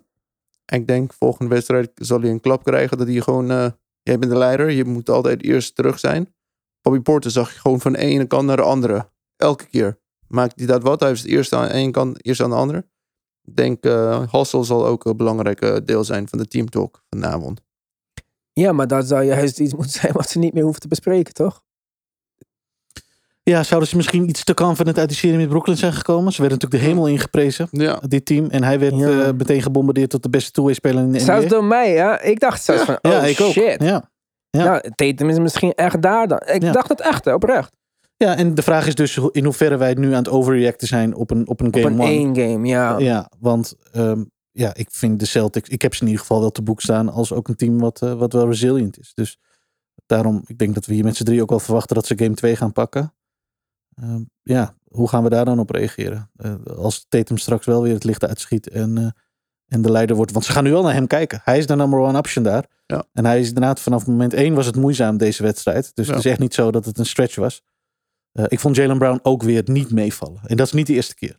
ik 0.64 0.86
denk 0.86 1.12
volgende 1.12 1.54
wedstrijd 1.54 1.90
zal 1.94 2.20
hij 2.20 2.30
een 2.30 2.40
klap 2.40 2.64
krijgen. 2.64 2.98
Dat 2.98 3.06
hij 3.06 3.20
gewoon... 3.20 3.50
eh, 3.50 3.70
jij 4.02 4.18
bent 4.18 4.32
de 4.32 4.38
leider. 4.38 4.70
Je 4.70 4.84
moet 4.84 5.08
altijd 5.10 5.42
eerst 5.42 5.74
terug 5.74 5.98
zijn. 5.98 6.34
Bobby 6.80 7.00
Porter 7.00 7.30
zag 7.30 7.52
je 7.52 7.58
gewoon 7.58 7.80
van 7.80 7.92
de 7.92 7.98
ene 7.98 8.26
kant 8.26 8.46
naar 8.46 8.56
de 8.56 8.62
andere. 8.62 9.10
Elke 9.36 9.66
keer. 9.66 9.98
Maakt 10.28 10.58
hij 10.58 10.66
dat 10.66 10.82
wat? 10.82 11.00
Hij 11.00 11.10
is 11.10 11.20
het 11.22 11.30
eerst 11.30 11.52
aan 11.52 11.68
de 11.68 11.74
ene 11.74 11.90
kant, 11.90 12.24
eerst 12.24 12.40
aan 12.40 12.50
de 12.50 12.56
andere. 12.56 12.86
Ik 13.42 13.56
denk 13.56 13.84
eh 13.84 14.28
Hassel 14.30 14.64
zal 14.64 14.86
ook 14.86 15.04
een 15.04 15.16
belangrijk 15.16 15.60
eh, 15.60 15.76
deel 15.84 16.04
zijn 16.04 16.28
van 16.28 16.38
de 16.38 16.46
teamtalk 16.48 17.04
vanavond. 17.10 17.60
Ja, 18.52 18.72
maar 18.72 18.86
dat 18.86 19.06
zou 19.06 19.24
juist 19.24 19.60
iets 19.60 19.74
moeten 19.74 20.00
zijn 20.00 20.12
wat 20.12 20.28
ze 20.28 20.38
niet 20.38 20.52
meer 20.52 20.62
hoeven 20.62 20.80
te 20.80 20.88
bespreken, 20.88 21.34
toch? 21.34 21.62
Ja, 23.48 23.62
zouden 23.62 23.88
ze 23.88 23.96
misschien 23.96 24.28
iets 24.28 24.44
te 24.44 24.54
confident 24.54 24.98
uit 24.98 25.08
die 25.08 25.16
serie 25.18 25.36
met 25.36 25.48
Brooklyn 25.48 25.76
zijn 25.76 25.92
gekomen? 25.92 26.32
Ze 26.32 26.40
werden 26.40 26.58
natuurlijk 26.58 26.84
de 26.84 26.90
hemel 26.90 27.08
ingeprezen, 27.08 27.68
Ja, 27.70 28.00
dit 28.08 28.24
team. 28.24 28.46
En 28.46 28.62
hij 28.62 28.78
werd 28.78 28.96
Ja. 28.96 29.22
eh, 29.22 29.32
meteen 29.36 29.62
gebombardeerd 29.62 30.10
tot 30.10 30.22
de 30.22 30.28
beste 30.30 30.50
two-way-speler 30.50 31.02
in 31.02 31.12
de 31.12 31.18
Zelfs 31.20 31.44
NBA. 31.44 31.48
door 31.54 31.64
mij, 31.64 31.92
ja. 31.92 32.20
Ik 32.20 32.40
dacht 32.40 32.62
zelfs 32.64 32.82
van, 32.84 32.98
oh 33.02 33.12
ja, 33.12 33.20
ik 33.24 33.40
ook. 33.40 33.52
shit. 33.52 33.82
Ja. 33.82 34.10
Ja. 34.50 34.64
Nou, 34.64 34.80
Tatum 34.94 35.28
is 35.28 35.38
misschien 35.38 35.72
echt 35.74 36.02
daar 36.02 36.28
dan. 36.28 36.42
Ik 36.46 36.62
Ja. 36.62 36.72
dacht 36.72 36.88
het 36.88 37.00
echt, 37.00 37.24
hè, 37.24 37.34
oprecht. 37.34 37.72
ja, 38.16 38.36
en 38.36 38.54
de 38.54 38.62
vraag 38.62 38.86
is 38.86 38.94
dus 38.94 39.20
in 39.32 39.44
hoeverre 39.44 39.76
wij 39.76 39.94
nu 39.94 40.06
aan 40.08 40.12
het 40.22 40.28
overreacten 40.28 40.88
zijn 40.88 41.14
op 41.14 41.30
een, 41.30 41.48
op 41.48 41.60
een 41.60 41.66
Op 41.66 41.74
game 41.74 41.86
een 41.86 42.00
one. 42.00 42.08
één 42.08 42.36
game, 42.36 42.66
ja. 42.66 42.98
Ja, 42.98 43.30
want 43.40 43.74
ehm, 43.92 44.24
ja, 44.52 44.74
ik 44.74 44.88
vind 44.90 45.18
de 45.20 45.26
Celtics, 45.26 45.68
ik 45.68 45.82
heb 45.82 45.94
ze 45.94 46.00
in 46.00 46.06
ieder 46.06 46.20
geval 46.22 46.40
wel 46.40 46.50
te 46.50 46.62
boek 46.62 46.80
staan 46.80 47.08
als 47.12 47.32
ook 47.32 47.48
een 47.48 47.56
team 47.56 47.78
wat, 47.78 48.02
eh, 48.02 48.12
wat 48.12 48.32
wel 48.32 48.46
resilient 48.48 48.98
is. 48.98 49.10
Dus 49.14 49.38
daarom, 50.06 50.42
ik 50.46 50.58
denk 50.58 50.74
dat 50.74 50.86
we 50.86 50.94
hier 50.94 51.04
met 51.04 51.16
z'n 51.16 51.24
drie 51.24 51.42
ook 51.42 51.50
wel 51.50 51.58
verwachten 51.60 51.94
dat 51.96 52.06
ze 52.06 52.18
game 52.18 52.34
2 52.34 52.56
gaan 52.56 52.72
pakken. 52.72 53.12
Ehm, 54.02 54.22
ja, 54.42 54.74
hoe 54.88 55.08
gaan 55.08 55.22
we 55.22 55.28
daar 55.28 55.44
dan 55.44 55.58
op 55.58 55.70
reageren? 55.70 56.30
Eh, 56.36 56.54
als 56.76 57.06
Tatum 57.08 57.38
straks 57.38 57.66
wel 57.66 57.82
weer 57.82 57.94
het 57.94 58.04
licht 58.04 58.24
uitschiet 58.26 58.68
en, 58.68 58.98
eh, 58.98 59.06
en 59.68 59.82
de 59.82 59.90
leider 59.90 60.16
wordt. 60.16 60.32
Want 60.32 60.44
ze 60.44 60.52
gaan 60.52 60.64
nu 60.64 60.70
wel 60.70 60.82
naar 60.82 60.92
hem 60.92 61.06
kijken. 61.06 61.40
Hij 61.44 61.58
is 61.58 61.66
de 61.66 61.76
number 61.76 61.98
one 61.98 62.18
option 62.18 62.44
daar. 62.44 62.64
Ja. 62.86 63.04
En 63.12 63.24
hij 63.24 63.40
is 63.40 63.48
inderdaad 63.48 63.80
vanaf 63.80 64.06
moment 64.06 64.34
één 64.34 64.54
was 64.54 64.66
het 64.66 64.76
moeizaam 64.76 65.16
deze 65.16 65.42
wedstrijd. 65.42 65.90
Dus 65.94 66.06
Ja. 66.06 66.14
het 66.14 66.24
is 66.24 66.30
echt 66.30 66.40
niet 66.40 66.54
zo 66.54 66.70
dat 66.70 66.84
het 66.84 66.98
een 66.98 67.06
stretch 67.06 67.36
was. 67.36 67.62
Eh, 68.32 68.44
ik 68.48 68.60
vond 68.60 68.76
Jalen 68.76 68.98
Brown 68.98 69.18
ook 69.22 69.42
weer 69.42 69.62
niet 69.64 69.90
meevallen. 69.92 70.40
En 70.44 70.56
dat 70.56 70.66
is 70.66 70.72
niet 70.72 70.86
de 70.86 70.92
eerste 70.92 71.14
keer. 71.14 71.38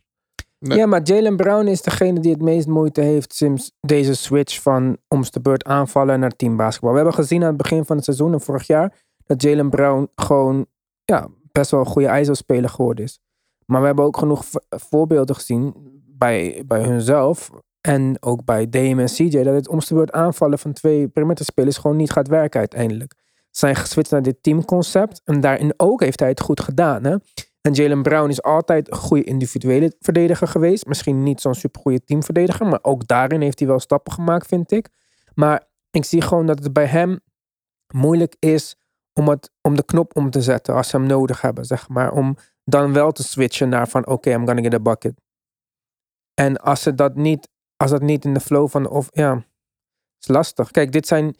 Nee. 0.58 0.78
Ja, 0.78 0.86
maar 0.86 1.02
Jalen 1.02 1.36
Brown 1.36 1.66
is 1.66 1.82
degene 1.82 2.20
die 2.20 2.32
het 2.32 2.42
meest 2.42 2.66
moeite 2.66 3.00
heeft 3.00 3.34
sinds 3.34 3.72
deze 3.80 4.14
switch 4.14 4.62
van 4.62 4.96
om 5.08 5.22
de 5.30 5.40
beurt 5.40 5.64
aanvallen 5.64 6.20
naar 6.20 6.36
teambasketbal. 6.36 6.90
We 6.90 6.96
hebben 6.96 7.14
gezien 7.14 7.40
aan 7.42 7.48
het 7.48 7.56
begin 7.56 7.84
van 7.84 7.96
het 7.96 8.04
seizoen 8.04 8.32
en 8.32 8.40
vorig 8.40 8.66
jaar 8.66 8.98
dat 9.26 9.42
Jalen 9.42 9.70
Brown 9.70 10.10
gewoon 10.14 10.66
ja, 11.04 11.28
best 11.60 11.70
wel 11.70 11.80
een 11.80 11.86
goede 11.86 12.20
ISO-speler 12.20 12.70
geworden 12.70 13.04
is. 13.04 13.20
Maar 13.66 13.80
we 13.80 13.86
hebben 13.86 14.04
ook 14.04 14.16
genoeg 14.16 14.44
voorbeelden 14.68 15.34
gezien 15.34 15.74
bij, 16.06 16.62
bij 16.66 16.82
hunzelf 16.82 17.50
en 17.80 18.16
ook 18.20 18.44
bij 18.44 18.68
Dame 18.68 19.02
en 19.02 19.08
CJ 19.08 19.42
dat 19.42 19.54
het 19.54 19.68
om 19.68 19.80
aanvallen 20.06 20.58
van 20.58 20.72
twee 20.72 21.08
perimeterspelers 21.08 21.76
gewoon 21.76 21.96
niet 21.96 22.10
gaat 22.10 22.28
werken 22.28 22.58
uiteindelijk. 22.58 23.14
Zijn 23.50 23.76
geswitcht 23.76 24.12
naar 24.12 24.22
dit 24.22 24.42
teamconcept 24.42 25.20
en 25.24 25.40
daarin 25.40 25.74
ook 25.76 26.00
heeft 26.00 26.20
hij 26.20 26.28
het 26.28 26.40
goed 26.40 26.60
gedaan. 26.60 27.04
Hè? 27.04 27.16
En 27.60 27.72
Jalen 27.72 28.02
Brown 28.02 28.28
is 28.28 28.42
altijd 28.42 28.90
een 28.90 28.96
goede 28.96 29.24
individuele 29.24 29.94
verdediger 29.98 30.48
geweest. 30.48 30.86
Misschien 30.86 31.22
niet 31.22 31.40
zo'n 31.40 31.54
supergoeie 31.54 32.04
teamverdediger, 32.04 32.66
maar 32.66 32.78
ook 32.82 33.06
daarin 33.06 33.40
heeft 33.40 33.58
hij 33.58 33.68
wel 33.68 33.80
stappen 33.80 34.12
gemaakt, 34.12 34.46
vind 34.46 34.72
ik. 34.72 34.88
Maar 35.34 35.68
ik 35.90 36.04
zie 36.04 36.22
gewoon 36.22 36.46
dat 36.46 36.64
het 36.64 36.72
bij 36.72 36.86
hem 36.86 37.20
moeilijk 37.94 38.36
is 38.38 38.79
om, 39.14 39.28
het, 39.28 39.50
om 39.60 39.76
de 39.76 39.84
knop 39.84 40.16
om 40.16 40.30
te 40.30 40.42
zetten 40.42 40.74
als 40.74 40.88
ze 40.88 40.96
hem 40.96 41.06
nodig 41.06 41.40
hebben, 41.40 41.64
zeg 41.64 41.88
maar. 41.88 42.12
Om 42.12 42.36
dan 42.64 42.92
wel 42.92 43.12
te 43.12 43.22
switchen 43.22 43.68
naar 43.68 43.88
van 43.88 44.06
oké, 44.06 44.30
I'm 44.30 44.46
gonna 44.46 44.62
get 44.62 44.74
a 44.74 44.80
bucket. 44.80 45.20
En 46.34 46.56
als 46.56 46.82
ze 46.82 46.94
dat 46.94 47.14
niet, 47.14 47.48
als 47.76 47.90
dat 47.90 48.02
niet 48.02 48.24
in 48.24 48.34
de 48.34 48.40
flow 48.40 48.68
van 48.68 48.88
of 48.88 49.08
ja, 49.10 49.44
is 50.20 50.28
lastig. 50.28 50.70
Kijk, 50.70 50.92
dit 50.92 51.06
zijn 51.06 51.36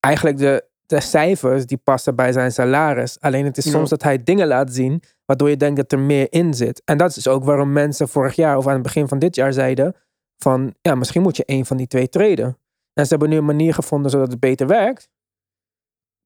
eigenlijk 0.00 0.38
de, 0.38 0.68
de 0.86 1.00
cijfers 1.00 1.66
die 1.66 1.78
passen 1.78 2.16
bij 2.16 2.32
zijn 2.32 2.52
salaris. 2.52 3.20
Alleen 3.20 3.44
het 3.44 3.56
is 3.56 3.70
soms 3.70 3.90
dat 3.90 4.02
hij 4.02 4.22
dingen 4.22 4.46
laat 4.46 4.72
zien 4.72 5.02
waardoor 5.24 5.48
je 5.48 5.56
denkt 5.56 5.76
dat 5.76 5.92
er 5.92 5.98
meer 5.98 6.26
in 6.32 6.54
zit. 6.54 6.82
En 6.84 6.98
dat 6.98 7.16
is 7.16 7.28
ook 7.28 7.44
waarom 7.44 7.72
mensen 7.72 8.08
vorig 8.08 8.34
jaar 8.34 8.56
of 8.56 8.66
aan 8.66 8.72
het 8.72 8.82
begin 8.82 9.08
van 9.08 9.18
dit 9.18 9.34
jaar 9.34 9.52
zeiden 9.52 9.94
van 10.42 10.74
ja, 10.80 10.94
misschien 10.94 11.22
moet 11.22 11.36
je 11.36 11.44
één 11.44 11.66
van 11.66 11.76
die 11.76 11.86
twee 11.86 12.08
treden. 12.08 12.58
En 12.92 13.04
ze 13.04 13.10
hebben 13.10 13.28
nu 13.28 13.36
een 13.36 13.44
manier 13.44 13.74
gevonden 13.74 14.10
zodat 14.10 14.30
het 14.30 14.40
beter 14.40 14.66
werkt. 14.66 15.08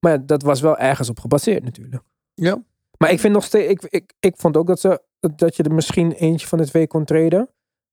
Maar 0.07 0.27
dat 0.27 0.43
was 0.43 0.61
wel 0.61 0.79
ergens 0.79 1.09
op 1.09 1.21
gebaseerd 1.21 1.65
natuurlijk. 1.65 2.03
Ja. 2.35 2.63
Maar 2.99 3.11
ik 3.11 3.21
vind 3.21 3.35
nog 3.35 3.45
steeds, 3.45 3.69
ik, 3.73 3.83
ik, 3.83 4.15
ik 4.21 4.37
vond 4.37 4.57
ook 4.57 4.67
dat, 4.67 4.81
ze, 4.81 5.03
dat 5.37 5.57
je 5.57 5.63
er 5.63 5.75
misschien 5.75 6.13
eentje 6.13 6.47
van 6.47 6.59
de 6.59 6.67
twee 6.67 6.87
kon 6.87 7.05
treden. 7.05 7.49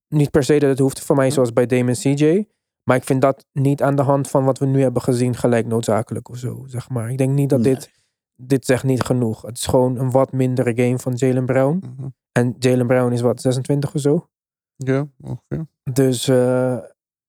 Niet 0.08 0.32
per 0.32 0.44
se 0.44 0.60
dat 0.60 0.70
het 0.70 0.80
hoeft 0.80 1.00
voor 1.02 1.16
mij 1.16 1.32
zoals 1.32 1.54
bij 1.54 1.66
Damon 1.66 1.94
CJ. 1.94 2.48
Maar 2.84 2.98
ik 2.98 3.04
vind 3.04 3.22
dat 3.22 3.46
niet 3.52 3.82
aan 3.82 3.96
de 3.96 4.02
hand 4.02 4.30
van 4.30 4.44
wat 4.46 4.58
we 4.58 4.66
nu 4.66 4.82
hebben 4.82 5.02
gezien 5.02 5.36
gelijk 5.36 5.66
noodzakelijk 5.66 6.30
of 6.30 6.38
zo, 6.38 6.64
zeg 6.66 6.90
maar. 6.90 7.12
Ik 7.12 7.18
denk 7.18 7.34
niet 7.34 7.50
dat 7.50 7.60
Nee. 7.60 7.74
dit, 7.74 7.92
dit 8.36 8.66
zegt 8.66 8.84
niet 8.84 9.02
genoeg. 9.02 9.42
Het 9.42 9.58
is 9.58 9.66
gewoon 9.66 9.98
een 9.98 10.12
wat 10.12 10.32
mindere 10.32 10.84
game 10.84 11.00
van 11.00 11.14
Jalen 11.14 11.46
Brown. 11.46 11.84
Mhm. 11.96 12.08
En 12.32 12.56
Jalen 12.60 12.88
Brown 12.88 13.12
is 13.14 13.22
wat, 13.22 13.42
26 13.42 13.94
of 13.96 14.02
zo? 14.02 14.30
Ja, 14.76 15.08
ongeveer. 15.22 15.68
Dus 15.94 16.28
eh, 16.28 16.78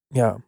ja. 0.06 0.40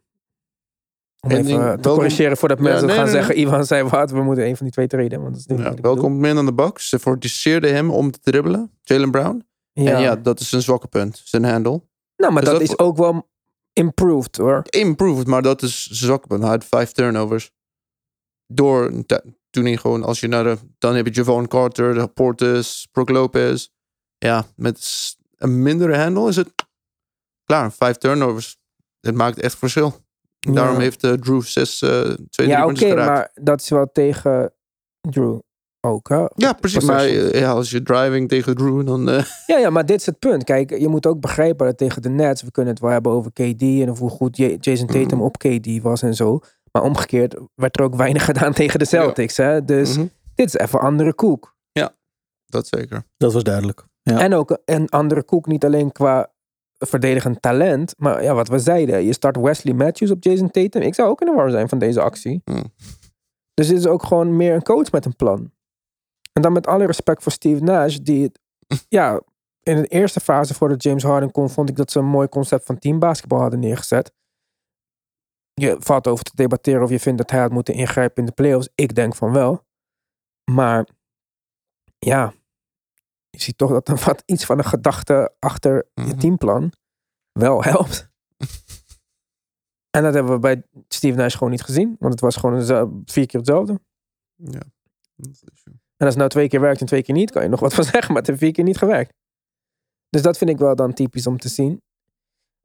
Om 1.24 1.30
En 1.30 1.36
even 1.36 1.46
ding, 1.48 1.58
te 1.60 1.64
welkom- 1.66 1.94
corrigeren 1.94 2.36
voordat 2.36 2.58
Ja, 2.58 2.64
mensen 2.64 2.86
nee, 2.86 2.94
gaan 2.96 3.04
nee, 3.04 3.12
zeggen, 3.14 3.38
Ivan 3.40 3.66
zei 3.66 3.82
wat, 3.88 4.10
we 4.10 4.22
moeten 4.22 4.46
een 4.46 4.56
van 4.56 4.64
die 4.66 4.74
twee 4.74 4.86
treden. 4.86 5.22
Want 5.22 5.34
dat 5.34 5.40
is 5.40 5.56
Ja, 5.56 5.62
wat 5.62 5.72
ik 5.78 5.82
wel 5.82 5.94
bedoel. 5.94 6.08
compliment 6.08 6.38
aan 6.38 6.46
de 6.46 6.54
Bucks. 6.54 6.88
Ze 6.88 6.98
forceerden 6.98 7.74
hem 7.74 7.90
om 7.90 8.10
te 8.10 8.18
dribbelen, 8.20 8.70
Jalen 8.82 9.10
Brown. 9.10 9.46
Ja. 9.72 9.92
En 9.94 10.00
ja, 10.00 10.16
dat 10.16 10.40
is 10.40 10.48
zijn 10.48 10.62
zwakke 10.62 10.86
punt, 10.88 11.20
zijn 11.24 11.44
handle. 11.44 11.82
nou, 12.16 12.32
maar 12.32 12.42
dus 12.42 12.50
dat, 12.50 12.60
dat- 12.60 12.68
is 12.70 12.78
ook 12.78 12.96
wel 12.96 13.30
improved 13.72 14.36
hoor. 14.36 14.62
Improved, 14.68 15.26
maar 15.26 15.42
dat 15.42 15.62
is 15.62 15.86
zwakke 15.86 16.26
punt. 16.26 16.40
Hij 16.42 16.50
had 16.50 16.64
vijf 16.64 16.92
turnovers. 16.92 17.50
Door, 18.46 18.92
toen 19.50 19.64
hij 19.64 19.76
gewoon, 19.76 20.02
als 20.04 20.20
je 20.20 20.28
naar 20.28 20.44
de, 20.44 20.56
dan 20.78 20.94
heb 20.94 21.06
je 21.06 21.12
Javon 21.12 21.48
Carter, 21.48 21.94
de 21.94 22.06
Portis, 22.06 22.88
Brook 22.92 23.08
Lopez. 23.08 23.68
Ja, 24.18 24.46
met 24.56 25.16
een 25.36 25.62
mindere 25.62 25.96
handle 25.98 26.28
is 26.28 26.36
het 26.36 26.52
klaar. 27.44 27.72
Vijf 27.72 27.96
turnovers. 27.96 28.56
Het 29.00 29.14
maakt 29.14 29.40
echt 29.40 29.58
verschil. 29.58 30.01
Daarom 30.50 30.74
Ja. 30.74 30.80
heeft 30.80 31.04
eh, 31.04 31.12
Drew 31.12 31.42
zes, 31.42 31.82
eh 31.82 32.00
twee 32.30 32.46
Ja, 32.48 32.58
ja, 32.58 32.66
oké, 32.66 32.94
maar 32.94 33.30
dat 33.34 33.60
is 33.60 33.68
wel 33.68 33.90
tegen 33.92 34.52
Drew 35.00 35.38
ook, 35.80 36.08
hè? 36.08 36.24
Ja, 36.34 36.52
precies. 36.52 36.84
Maar 36.84 37.04
eh, 37.04 37.40
ja, 37.40 37.50
als 37.50 37.70
je 37.70 37.82
driving 37.82 38.28
tegen 38.28 38.54
Drew, 38.56 38.86
dan... 38.86 39.08
eh, 39.08 39.24
Ja, 39.46 39.58
ja, 39.58 39.70
maar 39.70 39.86
dit 39.86 40.00
is 40.00 40.06
het 40.06 40.18
punt. 40.18 40.44
Kijk, 40.44 40.78
je 40.78 40.88
moet 40.88 41.06
ook 41.06 41.20
begrijpen 41.20 41.66
dat 41.66 41.78
tegen 41.78 42.02
de 42.02 42.08
Nets, 42.08 42.42
we 42.42 42.50
kunnen 42.50 42.72
het 42.72 42.82
wel 42.82 42.90
hebben 42.90 43.12
over 43.12 43.32
KD 43.32 43.62
en 43.62 43.90
of 43.90 43.98
hoe 43.98 44.10
goed 44.10 44.36
Jason 44.36 44.86
Tatum 44.86 45.18
Mhm. 45.18 45.26
op 45.26 45.38
KD 45.38 45.82
was 45.82 46.02
en 46.02 46.14
zo. 46.14 46.40
Maar 46.72 46.82
omgekeerd 46.82 47.36
werd 47.54 47.78
er 47.78 47.84
ook 47.84 47.94
weinig 47.94 48.24
gedaan 48.30 48.52
tegen 48.52 48.78
de 48.78 48.84
Celtics, 48.84 49.36
hè? 49.36 49.64
Dus 49.64 49.96
mhm. 49.96 50.06
dit 50.34 50.46
is 50.46 50.54
even 50.54 50.80
andere 50.80 51.14
koek. 51.14 51.50
Dat 52.46 52.66
zeker. 52.66 53.02
Dat 53.16 53.32
was 53.32 53.42
duidelijk. 53.42 53.84
Ja. 54.02 54.18
En 54.20 54.34
ook 54.34 54.58
een 54.64 54.88
andere 54.88 55.22
koek, 55.22 55.46
niet 55.46 55.64
alleen 55.64 55.92
qua 55.92 56.32
verdedigend 56.86 57.42
talent, 57.42 57.94
maar 57.98 58.22
ja, 58.22 58.34
wat 58.34 58.48
we 58.48 58.58
zeiden. 58.58 59.04
Je 59.04 59.12
start 59.12 59.36
Wesley 59.36 59.74
Matthews 59.74 60.10
op 60.10 60.22
Jason 60.22 60.50
Tatum. 60.50 60.82
Ik 60.82 60.94
zou 60.94 61.08
ook 61.08 61.20
in 61.20 61.26
de 61.26 61.32
war 61.32 61.50
zijn 61.50 61.68
van 61.68 61.78
deze 61.78 62.00
actie. 62.00 62.42
Dus 63.54 63.68
dit 63.68 63.78
is 63.78 63.86
ook 63.86 64.02
gewoon 64.02 64.36
meer 64.36 64.54
een 64.54 64.62
coach 64.62 64.90
met 64.90 65.04
een 65.04 65.16
plan. 65.16 65.52
En 66.32 66.42
dan 66.42 66.52
met 66.52 66.66
alle 66.66 66.86
respect 66.86 67.22
voor 67.22 67.32
Steve 67.32 67.62
Nash, 67.62 67.96
die 67.96 68.22
het, 68.22 68.38
ja, 68.98 69.20
in 69.62 69.76
de 69.76 69.86
eerste 69.86 70.20
fase 70.20 70.54
voordat 70.54 70.82
James 70.82 71.02
Harden 71.02 71.30
kon, 71.30 71.50
vond 71.50 71.68
ik 71.68 71.76
dat 71.76 71.90
ze 71.90 71.98
een 71.98 72.04
mooi 72.04 72.28
concept 72.28 72.64
van 72.64 72.78
teambasketbal 72.78 73.40
hadden 73.40 73.60
neergezet. 73.60 74.12
Je 75.54 75.76
valt 75.78 76.06
over 76.06 76.24
te 76.24 76.32
debatteren 76.34 76.82
of 76.82 76.90
je 76.90 77.00
vindt 77.00 77.18
dat 77.18 77.30
hij 77.30 77.40
had 77.40 77.50
moeten 77.50 77.74
ingrijpen 77.74 78.16
in 78.16 78.26
de 78.26 78.32
playoffs. 78.32 78.68
Ik 78.74 78.94
denk 78.94 79.14
van 79.14 79.32
wel. 79.32 79.64
Maar 80.50 80.88
ja, 81.98 82.32
je 83.36 83.40
ziet 83.42 83.58
toch 83.58 83.70
dat 83.70 83.88
er 83.88 84.02
wat 84.04 84.22
iets 84.26 84.44
van 84.44 84.58
een 84.58 84.64
gedachte 84.64 85.34
achter 85.38 85.86
je 85.94 86.02
Mhm. 86.02 86.18
teamplan 86.18 86.72
wel 87.32 87.62
helpt. 87.62 88.08
en 89.96 90.02
dat 90.02 90.14
hebben 90.14 90.32
we 90.32 90.38
bij 90.38 90.62
Steve 90.88 91.16
Nash 91.16 91.34
gewoon 91.34 91.50
niet 91.50 91.62
gezien. 91.62 91.96
Want 91.98 92.12
het 92.12 92.20
was 92.20 92.36
gewoon 92.36 93.02
vier 93.04 93.26
keer 93.26 93.40
hetzelfde. 93.40 93.80
Ja. 94.34 94.60
En 95.96 96.08
als 96.08 96.08
het 96.08 96.16
nou 96.16 96.28
twee 96.28 96.48
keer 96.48 96.60
werkt 96.60 96.80
en 96.80 96.86
twee 96.86 97.02
keer 97.02 97.14
niet, 97.14 97.30
kan 97.30 97.42
je 97.42 97.48
nog 97.48 97.60
wat 97.60 97.74
van 97.74 97.84
zeggen. 97.94 98.06
Maar 98.12 98.16
het 98.22 98.26
heeft 98.26 98.38
vier 98.38 98.52
keer 98.52 98.64
niet 98.64 98.78
gewerkt. 98.78 99.14
Dus 100.08 100.22
dat 100.22 100.38
vind 100.38 100.50
ik 100.50 100.58
wel 100.58 100.76
dan 100.76 100.92
typisch 100.92 101.26
om 101.26 101.38
te 101.38 101.48
zien. 101.48 101.82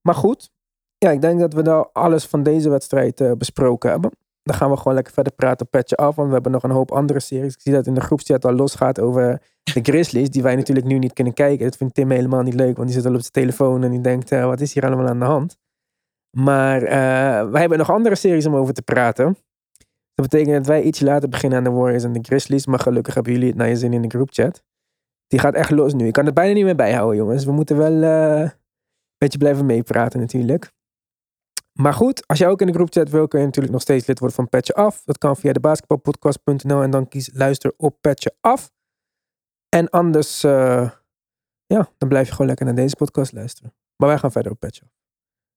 Maar 0.01 0.15
goed, 0.15 0.49
ja, 0.97 1.09
ik 1.11 1.21
denk 1.21 1.39
dat 1.39 1.53
we 1.53 1.61
nou 1.61 1.89
alles 1.93 2.25
van 2.25 2.43
deze 2.43 2.69
wedstrijd 2.69 3.21
eh, 3.21 3.31
besproken 3.31 3.89
hebben. 3.89 4.11
Dan 4.47 4.55
gaan 4.55 4.69
we 4.69 4.77
gewoon 4.77 4.93
lekker 4.93 5.13
verder 5.13 5.33
praten 5.33 5.67
op 5.71 5.75
Af. 5.75 6.15
Want 6.15 6.27
we 6.27 6.33
hebben 6.33 6.51
nog 6.51 6.63
een 6.63 6.71
hoop 6.71 6.91
andere 6.91 7.19
series. 7.19 7.53
Ik 7.53 7.61
zie 7.61 7.73
dat 7.73 7.87
in 7.87 7.93
de 7.93 8.01
groepschat 8.01 8.45
al 8.45 8.53
losgaat 8.53 8.99
over 8.99 9.41
de 9.63 9.79
Grizzlies. 9.81 10.29
Die 10.29 10.43
wij 10.43 10.55
natuurlijk 10.55 10.87
nu 10.87 10.97
niet 10.97 11.13
kunnen 11.13 11.33
kijken. 11.33 11.65
Dat 11.65 11.77
vindt 11.77 11.93
Tim 11.93 12.11
helemaal 12.11 12.41
niet 12.41 12.53
leuk. 12.53 12.75
Want 12.75 12.87
die 12.87 12.97
zit 12.97 13.05
al 13.05 13.13
op 13.13 13.19
zijn 13.19 13.31
telefoon 13.31 13.83
en 13.83 13.91
die 13.91 14.01
denkt, 14.01 14.31
eh, 14.31 14.45
wat 14.45 14.61
is 14.61 14.73
hier 14.73 14.85
allemaal 14.85 15.07
aan 15.07 15.19
de 15.19 15.25
hand? 15.25 15.57
Maar 16.37 16.83
eh, 16.83 17.49
wij 17.49 17.59
hebben 17.59 17.77
nog 17.77 17.91
andere 17.91 18.15
series 18.15 18.45
om 18.45 18.55
over 18.55 18.73
te 18.73 18.81
praten. 18.81 19.37
Dat 20.13 20.29
betekent 20.29 20.55
dat 20.55 20.67
wij 20.67 20.81
iets 20.81 20.99
later 20.99 21.29
beginnen 21.29 21.57
aan 21.57 21.63
de 21.63 21.69
Warriors 21.69 22.03
en 22.03 22.13
de 22.13 22.19
Grizzlies. 22.21 22.65
Maar 22.65 22.79
gelukkig 22.79 23.13
hebben 23.13 23.33
jullie 23.33 23.47
het 23.47 23.57
naar 23.57 23.67
je 23.67 23.75
zin 23.75 23.93
in 23.93 24.01
de 24.01 24.09
groupchat. 24.09 24.63
Die 25.27 25.39
gaat 25.39 25.53
echt 25.53 25.71
los 25.71 25.93
nu. 25.93 26.07
Ik 26.07 26.13
kan 26.13 26.25
het 26.25 26.33
bijna 26.33 26.53
niet 26.53 26.63
meer 26.63 26.75
bijhouden, 26.75 27.17
jongens. 27.17 27.45
We 27.45 27.51
moeten 27.51 27.77
wel 27.77 28.03
eh, 28.03 28.41
een 28.41 28.51
beetje 29.17 29.37
blijven 29.37 29.65
meepraten 29.65 30.19
natuurlijk. 30.19 30.71
Maar 31.77 31.93
goed, 31.93 32.27
als 32.27 32.39
jij 32.39 32.47
ook 32.47 32.61
in 32.61 32.67
de 32.67 32.73
groupchat 32.73 33.09
wil, 33.09 33.27
kun 33.27 33.39
je 33.39 33.45
natuurlijk 33.45 33.73
nog 33.73 33.83
steeds 33.83 34.05
lid 34.05 34.19
worden 34.19 34.37
van 34.37 34.49
Petje 34.49 34.73
Af. 34.73 35.03
Dat 35.03 35.17
kan 35.17 35.35
via 35.35 35.53
de 35.53 35.59
basketbalpodcast.nl 35.59 36.81
en 36.81 36.89
dan 36.89 37.07
kies 37.07 37.29
luister 37.33 37.73
op 37.77 37.97
Petje 38.01 38.35
Af. 38.41 38.71
En 39.69 39.89
anders, 39.89 40.43
eh, 40.43 40.91
ja, 41.65 41.89
dan 41.97 42.09
blijf 42.09 42.25
je 42.25 42.31
gewoon 42.31 42.47
lekker 42.47 42.65
naar 42.65 42.75
deze 42.75 42.95
podcast 42.95 43.33
luisteren. 43.33 43.73
Maar 43.95 44.09
wij 44.09 44.17
gaan 44.17 44.31
verder 44.31 44.51
op 44.51 44.59
Petje 44.59 44.81
Af. 44.81 44.91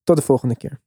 Tot 0.02 0.16
de 0.16 0.22
volgende 0.22 0.56
keer. 0.56 0.80